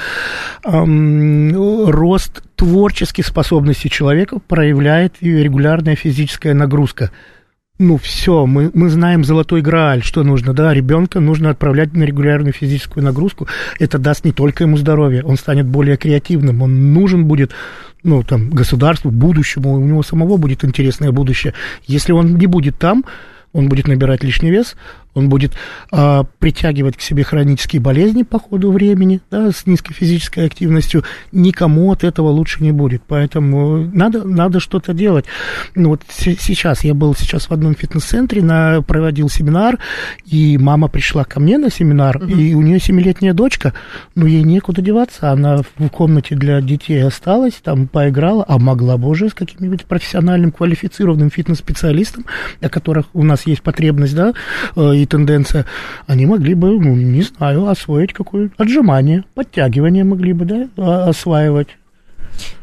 [0.66, 1.56] ам,
[1.90, 7.12] рост творческих способностей человека проявляет и регулярная физическая нагрузка
[7.80, 12.54] ну все, мы, мы знаем золотой грааль, что нужно, да, ребенка нужно отправлять на регулярную
[12.54, 13.48] физическую нагрузку,
[13.80, 17.52] это даст не только ему здоровье, он станет более креативным, он нужен будет,
[18.04, 21.56] ну, там, государству, будущему, у него самого будет интересное будущее.
[21.86, 23.04] Если он не будет там,
[23.52, 24.76] он будет набирать лишний вес,
[25.14, 25.54] он будет
[25.92, 31.04] а, притягивать к себе хронические болезни по ходу времени, да, с низкой физической активностью.
[31.32, 33.04] Никому от этого лучше не будет.
[33.08, 35.26] Поэтому надо, надо что-то делать.
[35.76, 39.78] Ну, вот се- сейчас, я был сейчас в одном фитнес-центре, на, проводил семинар,
[40.26, 43.74] и мама пришла ко мне на семинар, и у нее семилетняя дочка,
[44.16, 49.10] ну, ей некуда деваться, она в комнате для детей осталась, там поиграла, а могла бы
[49.10, 52.26] уже с каким-нибудь профессиональным, квалифицированным фитнес-специалистом,
[52.62, 54.34] о которых у нас есть потребность, да,
[54.76, 55.66] э, и тенденция,
[56.08, 61.68] они могли бы, ну, не знаю, освоить какое-то отжимание, подтягивание могли бы, да, а- осваивать.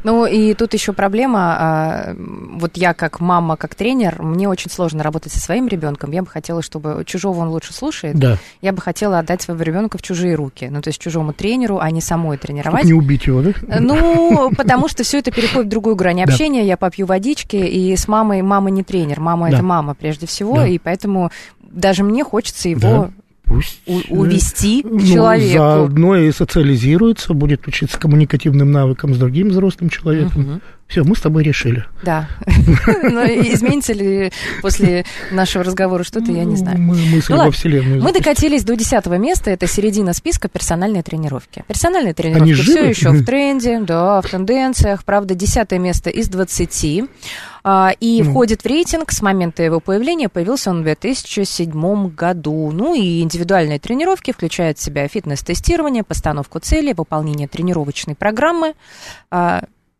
[0.03, 1.55] Ну и тут еще проблема.
[1.57, 6.11] а, Вот я как мама, как тренер, мне очень сложно работать со своим ребенком.
[6.11, 8.17] Я бы хотела, чтобы чужого он лучше слушает.
[8.17, 10.67] Да, Я бы хотела отдать своего ребенка в чужие руки.
[10.69, 12.83] Ну, то есть чужому тренеру, а не самой тренировать.
[12.83, 13.51] не убить его, да?
[13.79, 16.23] Ну, потому что все это переходит в другую грань Да.
[16.23, 16.65] общения.
[16.67, 19.21] Я попью водички, и с мамой мама не тренер.
[19.21, 19.55] Мама Да.
[19.55, 20.67] это мама прежде всего, Да.
[20.67, 21.31] и поэтому
[21.71, 23.11] даже мне хочется его Да.
[23.43, 25.57] Пусть увести ну, к человеку.
[25.57, 30.41] заодно и социализируется, будет учиться коммуникативным навыкам с другим взрослым человеком.
[30.41, 30.61] Мгм.
[30.87, 31.85] Все, мы с тобой решили.
[32.03, 32.29] Да.
[33.03, 34.31] Но изменится ли
[34.61, 36.79] после нашего разговора что-то, я не знаю.
[36.79, 36.97] Мы
[37.29, 37.51] Ну во.
[37.51, 38.01] Вселенную.
[38.01, 41.63] Мы докатились до десятого места, это середина списка персональной тренировки.
[41.67, 45.03] Персональные тренировки все еще в тренде, да, в тенденциях.
[45.03, 47.03] Правда, десятое место из 20.
[47.63, 48.31] А, И Ну.
[48.31, 50.29] входит в рейтинг с момента его появления.
[50.29, 52.71] Появился он в 2007 году.
[52.71, 58.73] Ну и индивидуальные тренировки включают в себя фитнес-тестирование, постановку целей, выполнение тренировочной программы.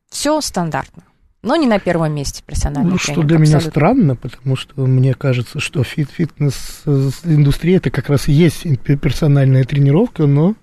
[0.09, 1.03] Все стандартно.
[1.43, 3.71] Но не на первом месте персональный Ну, что тренинг, для меня абсолютно.
[3.81, 9.63] странно, потому что мне кажется, что фит фитнес-индустрия это как раз и есть пе- персональная
[9.63, 10.53] тренировка, но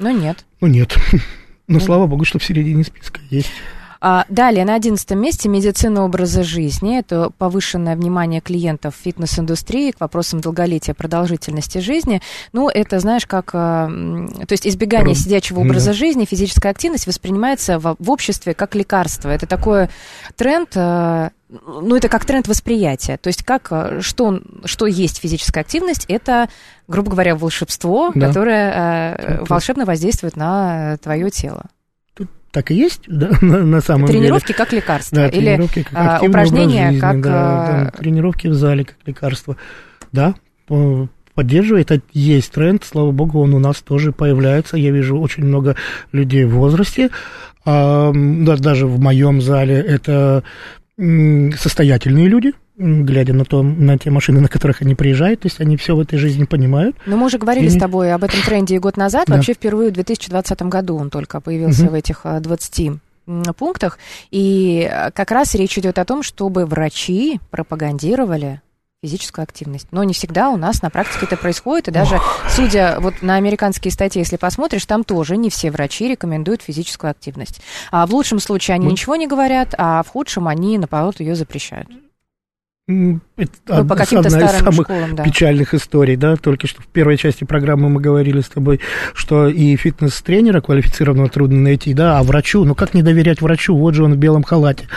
[0.00, 0.44] Но нет.
[0.60, 0.96] ну, нет.
[1.68, 3.50] Но слава богу, что в середине списка есть.
[4.02, 6.98] А, далее, на одиннадцатом месте медицина образа жизни.
[6.98, 12.22] Это повышенное внимание клиентов фитнес-индустрии к вопросам долголетия, продолжительности жизни.
[12.52, 13.50] Ну, это, знаешь, как...
[13.52, 15.66] а, То есть избегание сидячего да.
[15.68, 19.28] образа жизни, физическая активность воспринимается в, в обществе как лекарство.
[19.28, 19.88] Это такой
[20.34, 20.70] тренд...
[20.76, 23.18] а, ну, это как тренд восприятия.
[23.18, 26.48] То есть как, а, что, что есть физическая активность, это,
[26.88, 28.28] грубо говоря, волшебство, Да.
[28.28, 31.66] которое Это- волшебно воздействует на твое тело.
[32.52, 35.16] Так и есть, да, на, на самом Тренировки как лекарство.
[35.16, 35.30] деле.
[35.30, 37.30] Да, Или тренировки как а, упражнения жизни, как, да,
[37.84, 39.56] да, тренировки в зале как лекарство.
[40.12, 40.34] Да,
[40.66, 44.76] по- поддерживает, это есть тренд, слава богу, он у нас тоже появляется.
[44.76, 45.76] Я вижу очень много
[46.12, 47.10] людей в возрасте,
[47.64, 50.42] а, даже в моем зале это
[50.98, 55.76] состоятельные люди, глядя на, то, на те машины, на которых они приезжают, то есть они
[55.76, 56.96] все в этой жизни понимают.
[57.06, 57.78] Ну, мы уже говорили Извини.
[57.78, 59.24] с тобой об этом тренде и год назад.
[59.28, 59.34] Да.
[59.36, 61.90] Вообще впервые в 2020 году он только появился Мгм.
[61.92, 62.80] в этих а, 20
[63.26, 63.98] м, пунктах.
[64.30, 68.60] И а, как раз речь идет о том, чтобы врачи пропагандировали
[69.02, 69.86] физическую активность.
[69.92, 71.88] Но не всегда у нас на практике это происходит.
[71.88, 72.18] И даже,
[72.50, 77.62] судя вот на американские статьи, если посмотришь, там тоже не все врачи рекомендуют физическую активность.
[77.90, 78.92] А в лучшем случае они Ну.
[78.92, 81.88] ничего не говорят, а в худшем они, наоборот, ее запрещают.
[83.36, 85.24] Это Ну, по одна- из самых школам, да.
[85.24, 88.80] печальных историй, да, только что в первой части программы мы говорили с тобой,
[89.14, 93.94] что и фитнес-тренера квалифицированного трудно найти, да, а врачу, ну как не доверять врачу, вот
[93.94, 94.88] же он в белом халате,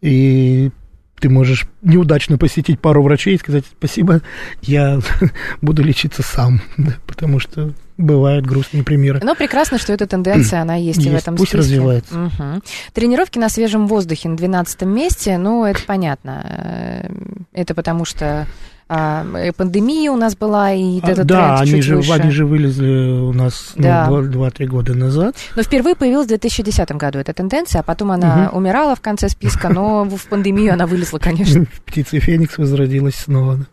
[0.00, 0.70] и
[1.20, 4.22] ты можешь неудачно посетить пару врачей и сказать спасибо,
[4.62, 5.00] я
[5.60, 9.20] буду лечиться сам, да, потому что бывают грустные примеры.
[9.22, 11.58] Но прекрасно, что эта тенденция, она есть, есть и в этом пусть списке.
[11.58, 12.18] развивается.
[12.18, 12.62] Угу.
[12.94, 16.42] Тренировки на свежем воздухе на 12 месте, ну, это понятно.
[16.44, 17.12] Э,
[17.52, 18.46] это потому что
[18.92, 19.24] а,
[19.56, 22.12] пандемия у нас была, и а, этот да, тренд они чуть же, выше.
[22.12, 24.08] они же вылезли у нас Да.
[24.10, 25.36] ну, 2-3 года назад.
[25.54, 28.56] Но впервые появилась в 2010 году эта тенденция, а потом она Мгм.
[28.56, 31.66] умирала в конце списка, но в пандемию она вылезла, конечно.
[31.86, 33.66] Птица Феникс возродилась снова.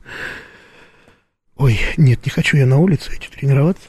[1.58, 3.82] Ой, нет, не хочу я на улице идти тренироваться.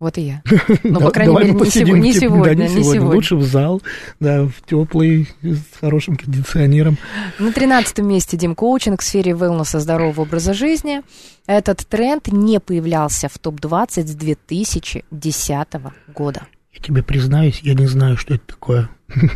[0.00, 0.42] Вот и я.
[0.82, 3.02] Ну, Да, по крайней мере, не посидим, сего- не сегодня, да, не сегодня.
[3.14, 3.80] Лучше в зал,
[4.20, 6.98] да, в теплый, с хорошим кондиционером.
[7.38, 11.02] На 13 месте Дим Коучинг в сфере wellness здорового образа жизни.
[11.46, 15.68] Этот тренд не появлялся в топ-20 с 2010
[16.14, 16.42] года.
[16.72, 18.88] Я тебе признаюсь, я не знаю, что это такое.
[19.08, 19.34] Ты, не- ты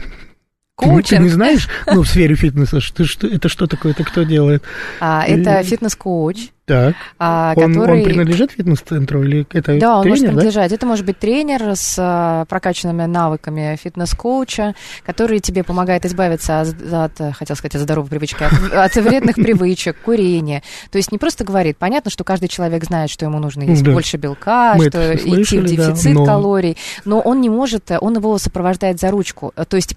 [0.76, 1.20] Коучинг.
[1.22, 4.62] не знаешь, ну, в сфере фитнеса, что, что, это что такое, это кто делает?
[5.00, 7.98] А, это фитнес-коуч, Так, а, он, который...
[7.98, 10.40] он принадлежит фитнес-центру или это Да, он может тренер, да?
[10.40, 10.72] принадлежать.
[10.72, 17.34] Это может быть тренер с а, прокачанными навыками фитнес-коуча, который тебе помогает избавиться от, от,
[17.36, 20.62] хотел сказать, от здоровой привычки, от, от вредных привычек, курения.
[20.90, 23.92] То есть не просто говорит, понятно, что каждый человек знает, что ему нужно есть Да.
[23.92, 27.48] больше белка, Мы что всё идти в слышали, да, дефицит но- калорий, но он не
[27.48, 29.52] может, он его сопровождает за ручку.
[29.68, 29.96] То есть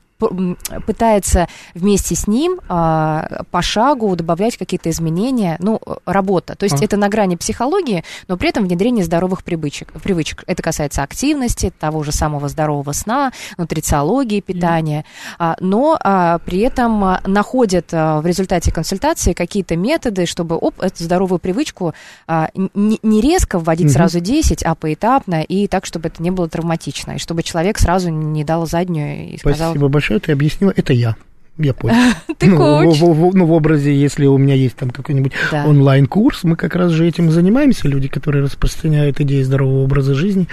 [0.85, 6.55] пытается вместе с ним а, по шагу добавлять какие-то изменения, ну, работа.
[6.55, 6.85] То есть А.
[6.85, 9.91] это на грани психологии, но при этом внедрение здоровых привычек.
[10.01, 10.43] привычек.
[10.47, 15.05] Это касается активности, того же самого здорового сна, нутрициологии, питания.
[15.39, 20.81] А, Но а, при этом а, находят а, в результате консультации какие-то методы, чтобы оп,
[20.81, 21.93] эту здоровую привычку
[22.27, 26.47] а, не не резко вводить сразу 10, а поэтапно, и так, чтобы это не было
[26.47, 30.93] травматично, и чтобы человек сразу не дал заднюю и сказал, Спасибо большое, ты объяснила, это
[30.93, 31.15] я.
[31.57, 31.95] Я понял.
[32.39, 32.97] ты ну, коуч.
[32.99, 35.65] В, в- в- ну, в образе, если у меня есть там какой-нибудь Да.
[35.67, 40.47] онлайн-курс, мы как раз же этим занимаемся, люди, которые распространяют идеи здорового образа жизни.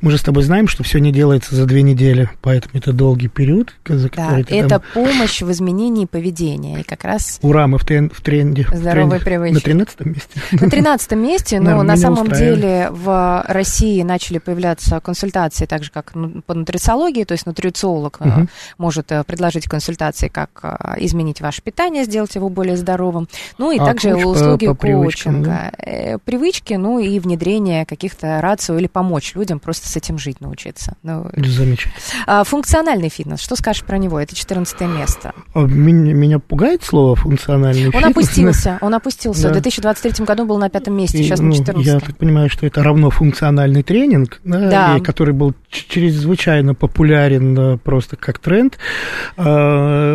[0.00, 3.28] Мы же с тобой знаем, что все не делается за две недели, поэтому это долгий
[3.28, 6.80] период, за Да, ты это там- помощь в изменении поведения.
[6.80, 8.64] И как раз Ура, мы в, трен- в тренде.
[8.64, 9.24] в Здоровые тренде.
[9.24, 9.54] привычки.
[9.54, 10.40] На 13 месте.
[10.52, 16.14] На 13 месте, но на самом деле в России начали появляться консультации, так же как
[16.14, 18.46] ну, по нутрициологии, то есть нутрициолог э,
[18.78, 23.28] может э, предложить консультации, как э, изменить ваше питание, сделать его более здоровым.
[23.58, 25.72] Ну и А также коуч по- услуги по привычкам, коучинга.
[25.78, 30.96] Э, Привычки, ну и внедрение каких-то рацио или помочь людям просто с этим жить научиться.
[31.02, 31.94] Ну, Замечательно.
[32.26, 34.18] а, функциональный фитнес, что скажешь про него?
[34.20, 35.32] Это 14 место.
[35.54, 38.10] А меня, меня пугает слово функциональный Он фитнес.
[38.10, 39.42] опустился, он опустился.
[39.44, 39.48] Да.
[39.50, 42.48] В 2023 году был на пятом месте, И, сейчас ну, на 14 Я так понимаю,
[42.50, 44.96] что это равно функциональный тренинг, да, Да.
[44.96, 48.78] и который был чрезвычайно популярен э, просто как тренд.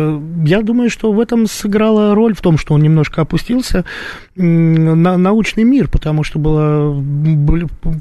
[0.04, 3.84] А, Я думаю, что в этом сыграла роль в том, что он немножко опустился
[4.36, 6.94] на научный мир, потому что было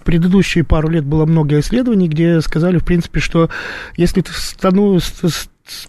[0.04, 3.50] предыдущие пару лет было много исследований, где сказали, в принципе, что
[3.98, 5.00] если ты стану-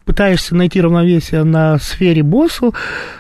[0.04, 2.74] пытаешься найти равновесие на сфере боссу,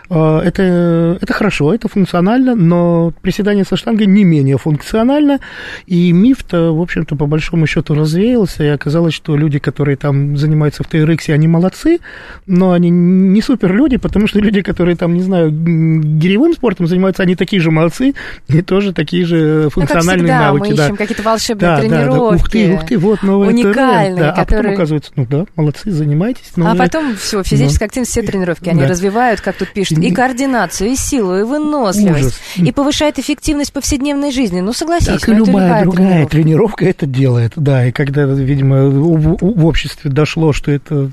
[0.08, 5.40] э, это, это хорошо, это функционально, но приседание со штангой не менее функционально,
[5.86, 10.84] и миф-то, в общем-то, по большому счету развеялся, и оказалось, что люди, которые там занимаются
[10.84, 11.98] в TRX, они молодцы,
[12.46, 17.24] но они не супер люди, потому что люди, которые там, не знаю, гиревым спортом занимаются,
[17.24, 18.14] они такие же молодцы,
[18.48, 20.70] и тоже такие же Ну, как функциональные всегда, навыки.
[20.70, 20.84] мы да.
[20.84, 22.34] ищем какие-то волшебные Да, да, да, тренировки.
[22.36, 24.30] ух ты, ух ты, вот новый уникальные, тренд, да.
[24.30, 26.43] А потом которые- оказывается, ну да, молодцы, занимайтесь.
[26.56, 28.88] Но А э, потом все, физическая активность, все тренировки, они Да.
[28.88, 32.40] развивают, как тут пишут, и координацию, и силу, и выносливость, Ужас.
[32.56, 34.60] и повышает эффективность повседневной жизни.
[34.60, 36.30] Ну, согласись, Так ну, это любая другая тренировка.
[36.36, 37.86] тренировка это делает, да.
[37.86, 41.10] И когда, видимо, в, в- обществе дошло, что это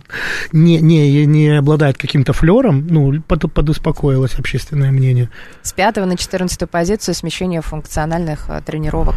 [0.51, 5.29] не, не, не обладает каким-то флером, ну, под, подуспокоилось общественное мнение.
[5.63, 9.15] С пятого на четырнадцатую позицию смещение функциональных а, тренировок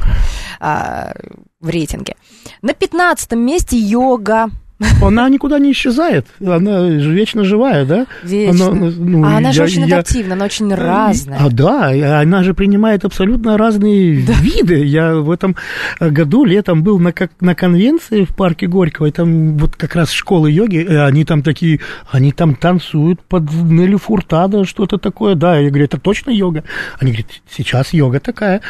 [0.61, 1.15] а,
[1.61, 2.15] в рейтинге.
[2.63, 4.49] На пятнадцатом месте йога.
[5.01, 8.07] Она никуда не исчезает, она же вечно живая, да?
[8.25, 8.69] Вечно.
[8.69, 11.39] Она, ну, а она же я- очень я- адаптивна, она очень разная.
[11.39, 14.85] А да, она же принимает абсолютно разные виды.
[14.85, 15.55] Я в этом
[16.01, 20.11] году летом был на, как, на конвенции в парке Горького, и там вот как раз
[20.11, 21.79] школы йоги, и они там такие,
[22.11, 25.37] они там танцуют под Нелли Фуртадо, что-то такое.
[25.37, 26.65] Да, я говорю, это точно йога?
[26.99, 28.61] Они говорят, сейчас йога такая.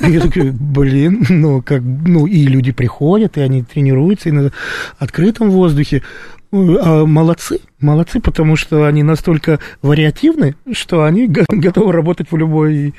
[0.00, 4.50] И я такой, блин, ну, как, ну, и люди приходят, и они тренируются, и на
[4.98, 6.02] открытом воздухе.
[6.80, 12.94] А, молодцы, молодцы, потому что они настолько вариативны, что они готовы работать в, любой,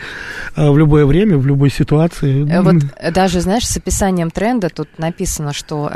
[0.56, 2.50] а, в любое время, в любой ситуации.
[2.50, 2.76] Э, вот
[3.14, 5.92] даже, знаешь, с описанием тренда тут написано, что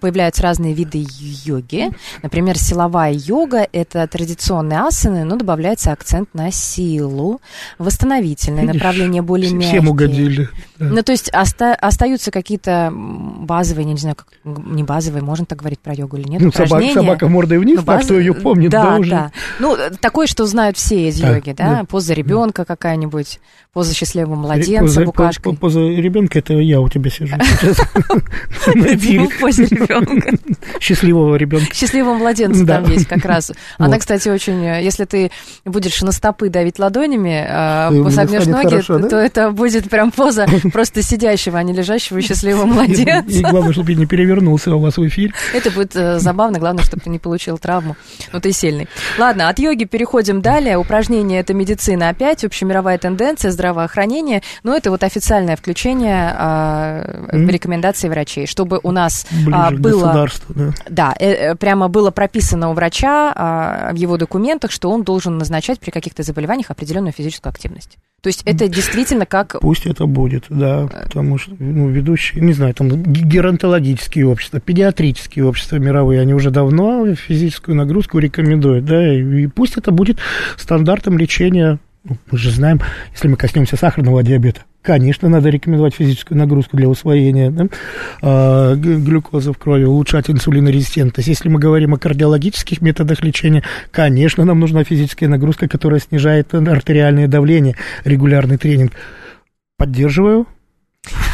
[0.00, 1.04] появляются разные виды
[1.44, 1.90] йоги.
[2.22, 7.40] Например, силовая йога– это традиционные асаны, но добавляется акцент на силу.
[7.78, 9.80] Восстановительное Видишь, направление более мягкие.
[9.80, 10.48] Всем угодили.
[10.78, 10.86] Да.
[10.86, 15.80] Ну, то есть оста- остаются какие-то базовые, не знаю, как, не базовые, можно так говорить
[15.80, 17.98] про йогу или нет, ну, собак, собака мордой вниз, ну, баз...
[17.98, 19.10] так кто ее помнит, да, да, уже.
[19.10, 19.32] Да.
[19.58, 21.78] Ну, такое, что знают все из йоги, да?
[21.78, 21.84] да?
[21.84, 23.40] Поза ребенка какая-нибудь,
[23.72, 25.56] поза счастливого младенца, поза, букашкой.
[25.56, 27.36] Поза ребенка это я у тебя сижу.
[29.40, 30.36] Поза ребенка.
[30.80, 31.74] Счастливого ребенка.
[31.74, 33.52] Счастливого младенца там есть как раз.
[33.78, 35.30] Она, кстати, очень, если ты
[35.64, 41.58] будешь на стопы давить ладонями, а, согнешь ноги, то это будет прям поза просто сидящего,
[41.58, 43.38] а не лежащего и счастливого младенца.
[43.38, 45.32] И главное, чтобы я не перевернулся у вас в эфире.
[45.54, 47.96] Это будет э, забавно, главное, чтобы ты не получил травму.
[48.32, 48.88] Ну, ты сильный.
[49.18, 50.78] Ладно, от йоги переходим далее.
[50.78, 54.42] Упражнение– это медицина опять, общемировая тенденция, здравоохранение.
[54.62, 60.28] Но это вот официальное включение а, в рекомендации врачей, чтобы у нас а, было...
[60.48, 65.02] Да, да э, э, прямо было прописано у врача а, в его документах, что он
[65.02, 67.98] должен назначать при каких-то заболеваниях определенную физическую активность.
[68.22, 69.58] То есть это действительно как...
[69.60, 75.76] Пусть это будет, да, потому что ну, ведущие, не знаю, там геронтологические общества, педиатрические общества
[75.76, 80.18] мировые, они уже давно физическую нагрузку рекомендуют, да, и, пусть это будет
[80.58, 82.80] стандартом лечения мы же знаем,
[83.12, 87.66] если мы коснемся сахарного диабета, конечно, надо рекомендовать физическую нагрузку для усвоения да,
[88.22, 91.28] э, глюкозы в крови, улучшать инсулинорезистентность.
[91.28, 97.28] Если мы говорим о кардиологических методах лечения, конечно, нам нужна физическая нагрузка, которая снижает артериальное
[97.28, 98.92] давление, регулярный тренинг.
[99.76, 100.46] Поддерживаю.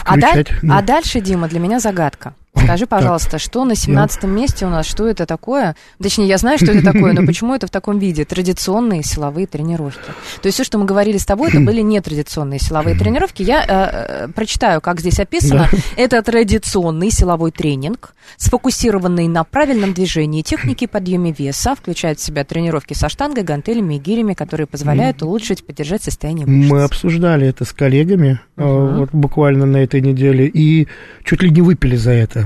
[0.05, 0.47] А, даль...
[0.63, 0.79] да.
[0.79, 2.35] а дальше, Дима, для меня загадка.
[2.65, 5.77] Скажи, пожалуйста, что на 17 месте у нас, что это такое?
[6.03, 8.25] Точнее, я знаю, что это такое, но почему это в таком виде?
[8.25, 10.11] Традиционные силовые тренировки.
[10.43, 13.43] То есть все, что мы говорили с тобой, это были нетрадиционные силовые тренировки.
[13.43, 15.69] Я э, э, прочитаю, как здесь описано.
[15.71, 15.79] Да.
[15.97, 22.95] Это традиционный силовой тренинг, сфокусированный на правильном движении, технике подъема веса, включает в себя тренировки
[22.95, 26.71] со штангой, гантелями и гирями, которые позволяют улучшить, поддержать состояние мышц.
[26.71, 28.99] Мы обсуждали это с коллегами uh-huh.
[28.99, 30.89] вот буквально на этой неделе и
[31.25, 32.46] чуть ли не выпили за это.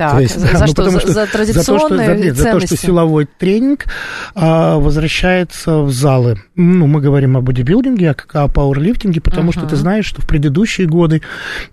[0.00, 0.90] Так, то есть, за, да, за, ну, что?
[0.90, 3.84] За, за традиционные за, то, что, за, за то, что силовой тренинг
[4.34, 6.38] а, возвращается в залы.
[6.56, 9.58] Ну, мы говорим о бодибилдинге, о, о пауэрлифтинге, потому uh-huh.
[9.58, 11.20] что ты знаешь, что в предыдущие годы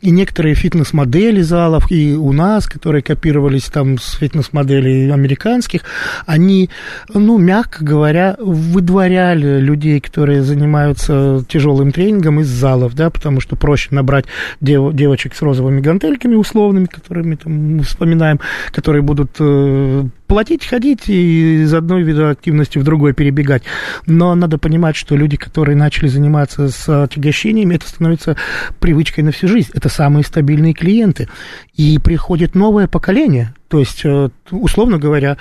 [0.01, 5.83] и некоторые фитнес-модели залов, и у нас, которые копировались там с фитнес-моделей американских,
[6.25, 6.69] они,
[7.13, 13.87] ну, мягко говоря, выдворяли людей, которые занимаются тяжелым тренингом из залов, да, потому что проще
[13.91, 14.25] набрать
[14.59, 18.39] дев, девочек с розовыми гантельками условными, которыми там вспоминаем вспоминаем,
[18.71, 23.63] которые будут э, платить, ходить и из одной вида активности в другой перебегать.
[24.05, 28.35] Но надо понимать, что люди, которые начали заниматься с отягощениями, это становится
[28.79, 29.69] привычкой на всю жизнь.
[29.73, 31.29] Это самые стабильные клиенты.
[31.75, 33.53] И приходит новое поколение.
[33.69, 35.37] То есть, э, условно говоря,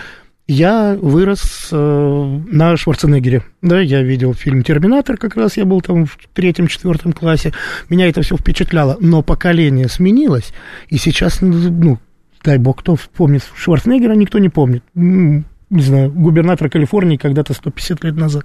[0.49, 3.43] я вырос э, на Шварценеггере.
[3.63, 7.53] Да, я видел фильм «Терминатор», как раз я был там в третьем-четвертом классе.
[7.89, 8.97] Меня это все впечатляло.
[9.01, 10.53] Но поколение сменилось,
[10.89, 11.99] и сейчас, ну,
[12.47, 14.83] дай бог, кто помнит Шварценеггера, никто не помнит
[15.69, 18.45] не знаю, губернатора Калифорнии когда-то 150 лет назад.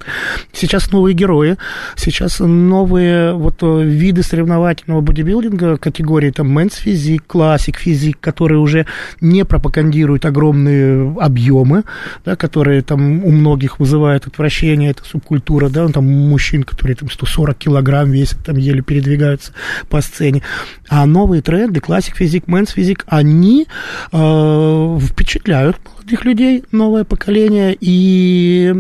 [0.54, 1.58] Сейчас новые герои,
[1.96, 8.88] сейчас новые вот э, виды соревновательного бодибилдинга, категории там мэнс физик, классик физик, которые уже
[9.20, 11.84] не пропагандируют огромные объемы,
[12.26, 17.56] да, которые там у многих вызывают отвращение, это субкультура, да, там мужчин, которые там 140
[17.56, 19.54] килограмм весят, там еле передвигаются
[19.90, 20.42] по сцене.
[20.90, 23.68] А новые тренды, классик физик, мэнс физик, они
[24.12, 28.74] э, впечатляют молодых людей, новое поколение, и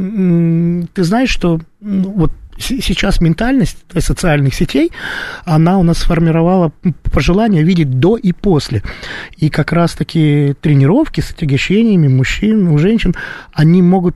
[0.93, 4.91] ты знаешь, что ну, вот сейчас ментальность социальных сетей,
[5.45, 6.71] она у нас сформировала
[7.11, 8.83] пожелание видеть до и после.
[9.37, 13.15] И как раз-таки тренировки с отягощениями мужчин, у женщин,
[13.53, 14.15] они могут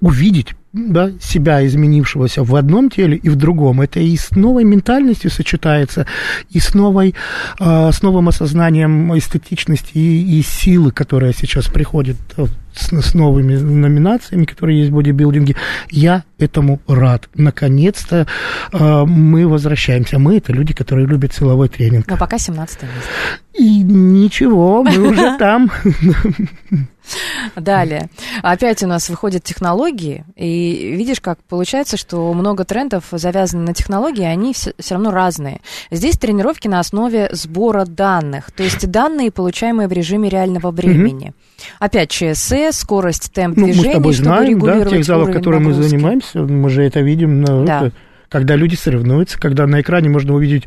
[0.00, 3.80] увидеть да, себя изменившегося в одном теле и в другом.
[3.80, 6.06] Это и с новой ментальностью сочетается,
[6.50, 7.14] и с, новой,
[7.58, 12.16] э, с новым осознанием эстетичности и, и силы, которая сейчас приходит
[12.78, 15.56] с, с новыми номинациями, которые есть в бодибилдинге.
[15.90, 17.28] Я этому рад.
[17.34, 18.26] Наконец-то
[18.72, 20.18] э, мы возвращаемся.
[20.18, 22.06] Мы это люди, которые любят силовой тренинг.
[22.08, 22.98] Но пока 17 место.
[23.54, 25.70] И ничего, мы уже там.
[27.56, 28.08] Далее.
[28.42, 34.24] Опять у нас выходят технологии, и видишь, как получается, что много трендов завязаны на технологии,
[34.24, 35.60] они все, все равно разные.
[35.90, 41.32] Здесь тренировки на основе сбора данных, то есть данные, получаемые в режиме реального времени.
[41.78, 45.28] Опять ЧСС, скорость, темп ну, движения, мы с тобой чтобы знаем, регулировать да, тех залах,
[45.28, 47.40] в которых мы занимаемся, мы же это видим.
[47.40, 47.86] На, да.
[47.86, 47.92] это,
[48.28, 50.64] когда люди соревнуются, когда на экране можно увидеть,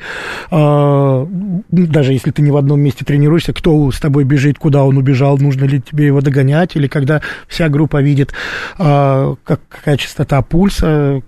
[0.49, 1.25] э,
[1.69, 5.37] даже если ты не в одном месте тренируешься, кто с тобой бежит, куда он убежал,
[5.37, 8.33] нужно ли тебе его догонять, или когда вся группа видит,
[8.79, 11.21] э, как, какая частота пульса,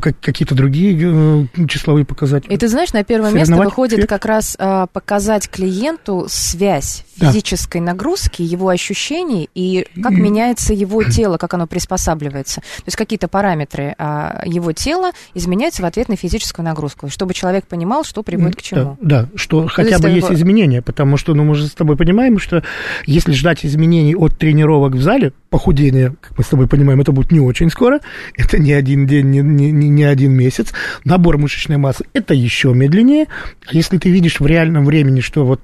[0.00, 2.52] какие-то другие э, числовые показатели.
[2.52, 4.10] И ты знаешь, на первое место выходит эффект.
[4.10, 7.30] как раз а, показать клиенту связь да.
[7.30, 12.60] физической нагрузки, его ощущений и как меняется его тело, как оно приспосабливается.
[12.60, 17.66] То есть какие-то параметры а, его тела изменяются в ответ на физическую нагрузку, чтобы человек
[17.66, 18.98] понимал, что приводит к чему.
[19.00, 20.34] Да, да что То хотя бы есть его...
[20.34, 22.62] изменения, потому что ну, мы же с тобой понимаем, что
[23.06, 27.32] если ждать изменений от тренировок в зале, похудение, как мы с тобой понимаем, это будет
[27.32, 28.00] не очень скоро,
[28.36, 30.74] это не один день, не, не, не один месяц.
[31.02, 33.28] Набор мышечной массы это еще медленнее.
[33.66, 35.62] А если ты видишь в реальном времени, что вот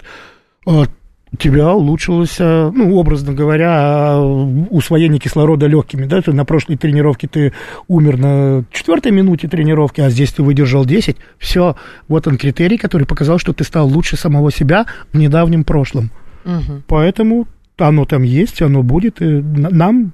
[0.65, 7.53] у тебя улучшилось, ну, образно говоря, усвоение кислорода легкими, да, ты на прошлой тренировке ты
[7.87, 11.77] умер на четвертой минуте тренировки, а здесь ты выдержал 10, все,
[12.09, 16.11] вот он критерий, который показал, что ты стал лучше самого себя в недавнем прошлом.
[16.47, 16.83] Угу.
[16.87, 17.47] Поэтому
[17.89, 20.13] оно там есть, оно будет, и нам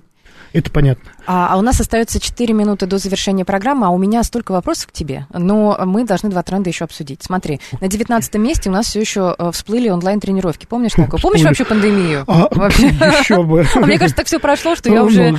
[0.52, 1.10] это понятно.
[1.26, 4.86] А, а у нас остается 4 минуты до завершения программы, а у меня столько вопросов
[4.88, 5.26] к тебе.
[5.32, 7.22] Но мы должны два тренда еще обсудить.
[7.22, 10.66] Смотри, на 19 месте у нас все еще э, всплыли онлайн-тренировки.
[10.66, 11.20] Помнишь такое?
[11.20, 12.24] Помнишь вообще пандемию?
[12.26, 12.86] А, вообще?
[12.88, 13.64] Еще бы.
[13.74, 15.36] А мне кажется, так все прошло, что я уже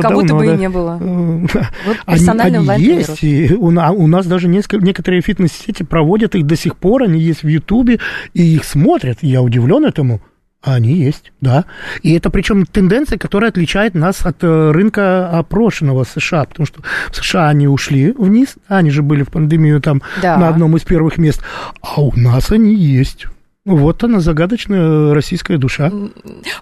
[0.00, 0.98] как будто бы и не было.
[1.00, 3.22] Вот персональный онлайн есть.
[3.54, 3.70] У
[4.06, 7.98] нас даже некоторые фитнес-сети проводят их до сих пор, они есть в Ютубе,
[8.34, 9.18] и их смотрят.
[9.22, 10.20] Я удивлен этому.
[10.64, 11.66] Они есть, да.
[12.02, 17.16] И это причем тенденция, которая отличает нас от э, рынка опрошенного США, потому что в
[17.16, 20.38] США они ушли вниз, они же были в пандемию там да.
[20.38, 21.42] на одном из первых мест,
[21.82, 23.26] а у нас они есть.
[23.64, 25.90] Вот она, загадочная российская душа.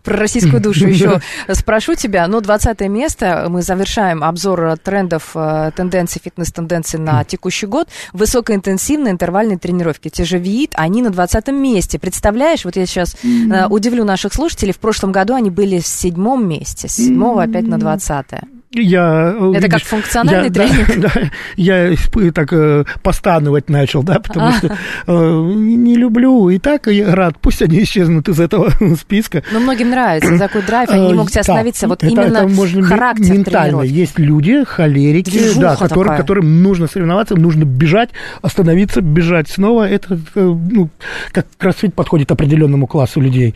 [0.05, 1.20] Про российскую душу еще
[1.53, 2.28] спрошу тебя.
[2.28, 7.88] Ну, 20 место, мы завершаем обзор трендов, э, тенденций, фитнес-тенденций на текущий год.
[8.12, 10.11] Высокоинтенсивные интервальные тренировки.
[10.11, 11.98] Те же ВИИТ, они на 20 месте.
[11.98, 16.48] Представляешь, вот я сейчас э, удивлю наших слушателей, в прошлом году они были в седьмом
[16.48, 18.26] месте, с седьмого опять на 20
[18.74, 20.98] я, э, Это видишь, как функциональный я, тренинг?
[20.98, 21.94] Да, да, я
[22.32, 24.53] так э, постановать начал, да, потому а.
[24.53, 24.76] что
[25.07, 29.43] э, не люблю, и так я рад, пусть они исчезнут из этого списка.
[29.53, 33.32] Но многим нравится такой драйв, они не могут остановиться, вот это, именно это можно характер
[33.32, 33.78] ментально.
[33.80, 33.88] Тренировки.
[33.88, 39.88] Есть люди, холерики, да, которые, которым нужно соревноваться, нужно бежать, остановиться, бежать снова.
[39.88, 40.88] Это, э, ну,
[41.32, 43.55] как кроссфит подходит определенному классу людей.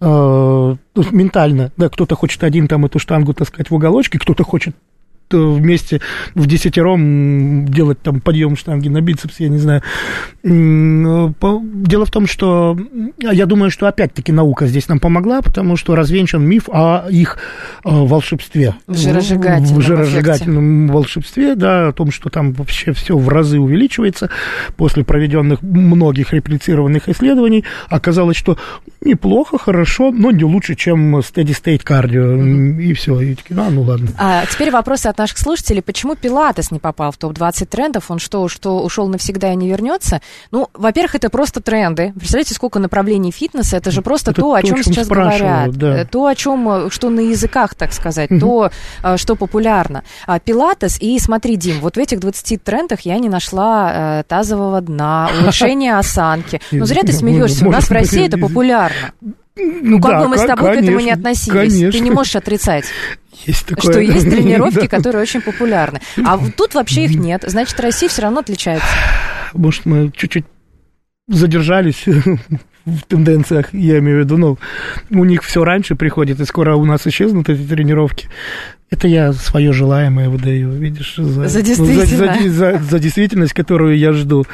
[0.00, 0.76] Э,
[1.10, 4.94] ментально, да, кто-то хочет один там эту штангу таскать в уголочке, кто-то хочет Э,
[5.32, 6.00] вместе
[6.34, 9.82] в десятером делать там подъем штанги на бицепс, я не знаю.
[10.42, 11.28] Э,
[11.74, 12.76] дело в том, что
[13.18, 17.38] я думаю, что опять-таки наука здесь нам помогла, потому что развенчан миф о их
[17.84, 18.74] э, волшебстве.
[18.88, 24.30] Жиросжигательном, в жиросжигательном волшебстве, да, о том, что там вообще все в разы увеличивается.
[24.76, 28.58] После проведенных многих реплицированных исследований оказалось, что
[29.00, 32.36] неплохо, хорошо, но не лучше, чем steady state кардио.
[32.36, 32.82] Mm-hmm.
[32.82, 33.20] И все.
[33.20, 34.08] И такие, а, ну ладно.
[34.18, 38.10] А, теперь вопрос от наших слушателей, почему Пилатес не попал в топ-20 трендов?
[38.10, 40.20] Он что, что ушел навсегда и не вернется?
[40.50, 42.12] Ну, во-первых, это просто тренды.
[42.14, 43.78] Представляете, сколько направлений фитнеса?
[43.78, 45.74] Это же просто это то, о чем, сейчас говорят.
[45.74, 46.04] Да.
[46.04, 48.40] То, о чем, э, что на языках, так сказать, угу.
[48.40, 48.70] то,
[49.02, 50.04] э, что популярно.
[50.26, 54.80] А, Пилатес, и смотри, Дим, вот в этих 20 трендах я не нашла э, тазового
[54.82, 56.60] дна, улучшения осанки.
[56.70, 59.12] Ну, зря ты смеешься, у нас в России это популярно.
[59.56, 61.72] Ну, как да, бы мы с тобой конечно, к этому не относились.
[61.72, 61.92] Конечно.
[61.92, 62.84] Ты не можешь отрицать.
[63.44, 63.92] Есть такое.
[63.92, 66.00] Что есть тренировки, которые очень популярны.
[66.24, 67.44] А тут вообще их нет.
[67.46, 68.86] Значит, Россия все равно отличается.
[69.52, 70.44] Может, мы чуть-чуть
[71.28, 72.04] задержались
[72.86, 74.58] в тенденциях, я имею в виду, ну,
[75.10, 78.28] у них все раньше приходит, и скоро у нас исчезнут эти тренировки.
[78.90, 82.12] Это я свое желаемое выдаю, видишь, за, за, действительность.
[82.12, 84.44] за, за, за действительность, которую я жду.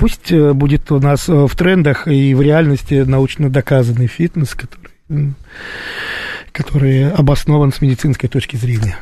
[0.00, 5.34] Пусть э, будет у нас э, в трендах и в реальности научно доказанный фитнес, который
[6.52, 8.96] который обоснован с медицинской точки зрения.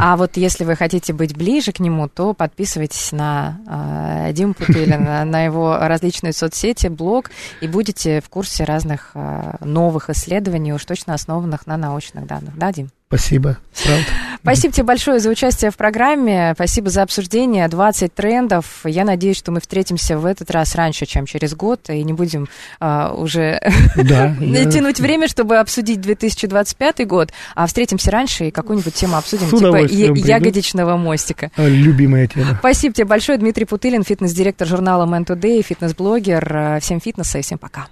[0.00, 4.98] А вот если вы хотите быть ближе к нему, то подписывайтесь на э, Диму Путылина,
[4.98, 7.30] на, на его различные соцсети, блог,
[7.60, 12.56] и будете в курсе разных э, новых исследований, уж точно основанных на научных данных.
[12.56, 12.90] Да, Дим?
[13.08, 14.04] Спасибо, правда.
[14.42, 16.52] Спасибо тебе большое за участие в программе.
[16.54, 17.66] Спасибо за обсуждение.
[17.68, 18.80] 20 трендов.
[18.84, 22.48] Я надеюсь, что мы встретимся в этот раз раньше, чем через год, и не будем
[22.80, 23.60] а, уже
[23.96, 24.34] Да,
[24.70, 30.96] тянуть время, чтобы обсудить 2025 год, а встретимся раньше и какую-нибудь тему обсудим, типа ягодичного
[30.96, 31.50] мостика.
[31.56, 32.56] А, Любимая тема.
[32.58, 33.38] Спасибо тебе большое.
[33.38, 36.78] Дмитрий Путылин, фитнес-директор журнала Man Today, фитнес-блогер.
[36.80, 37.88] Всем фитнеса и всем пока.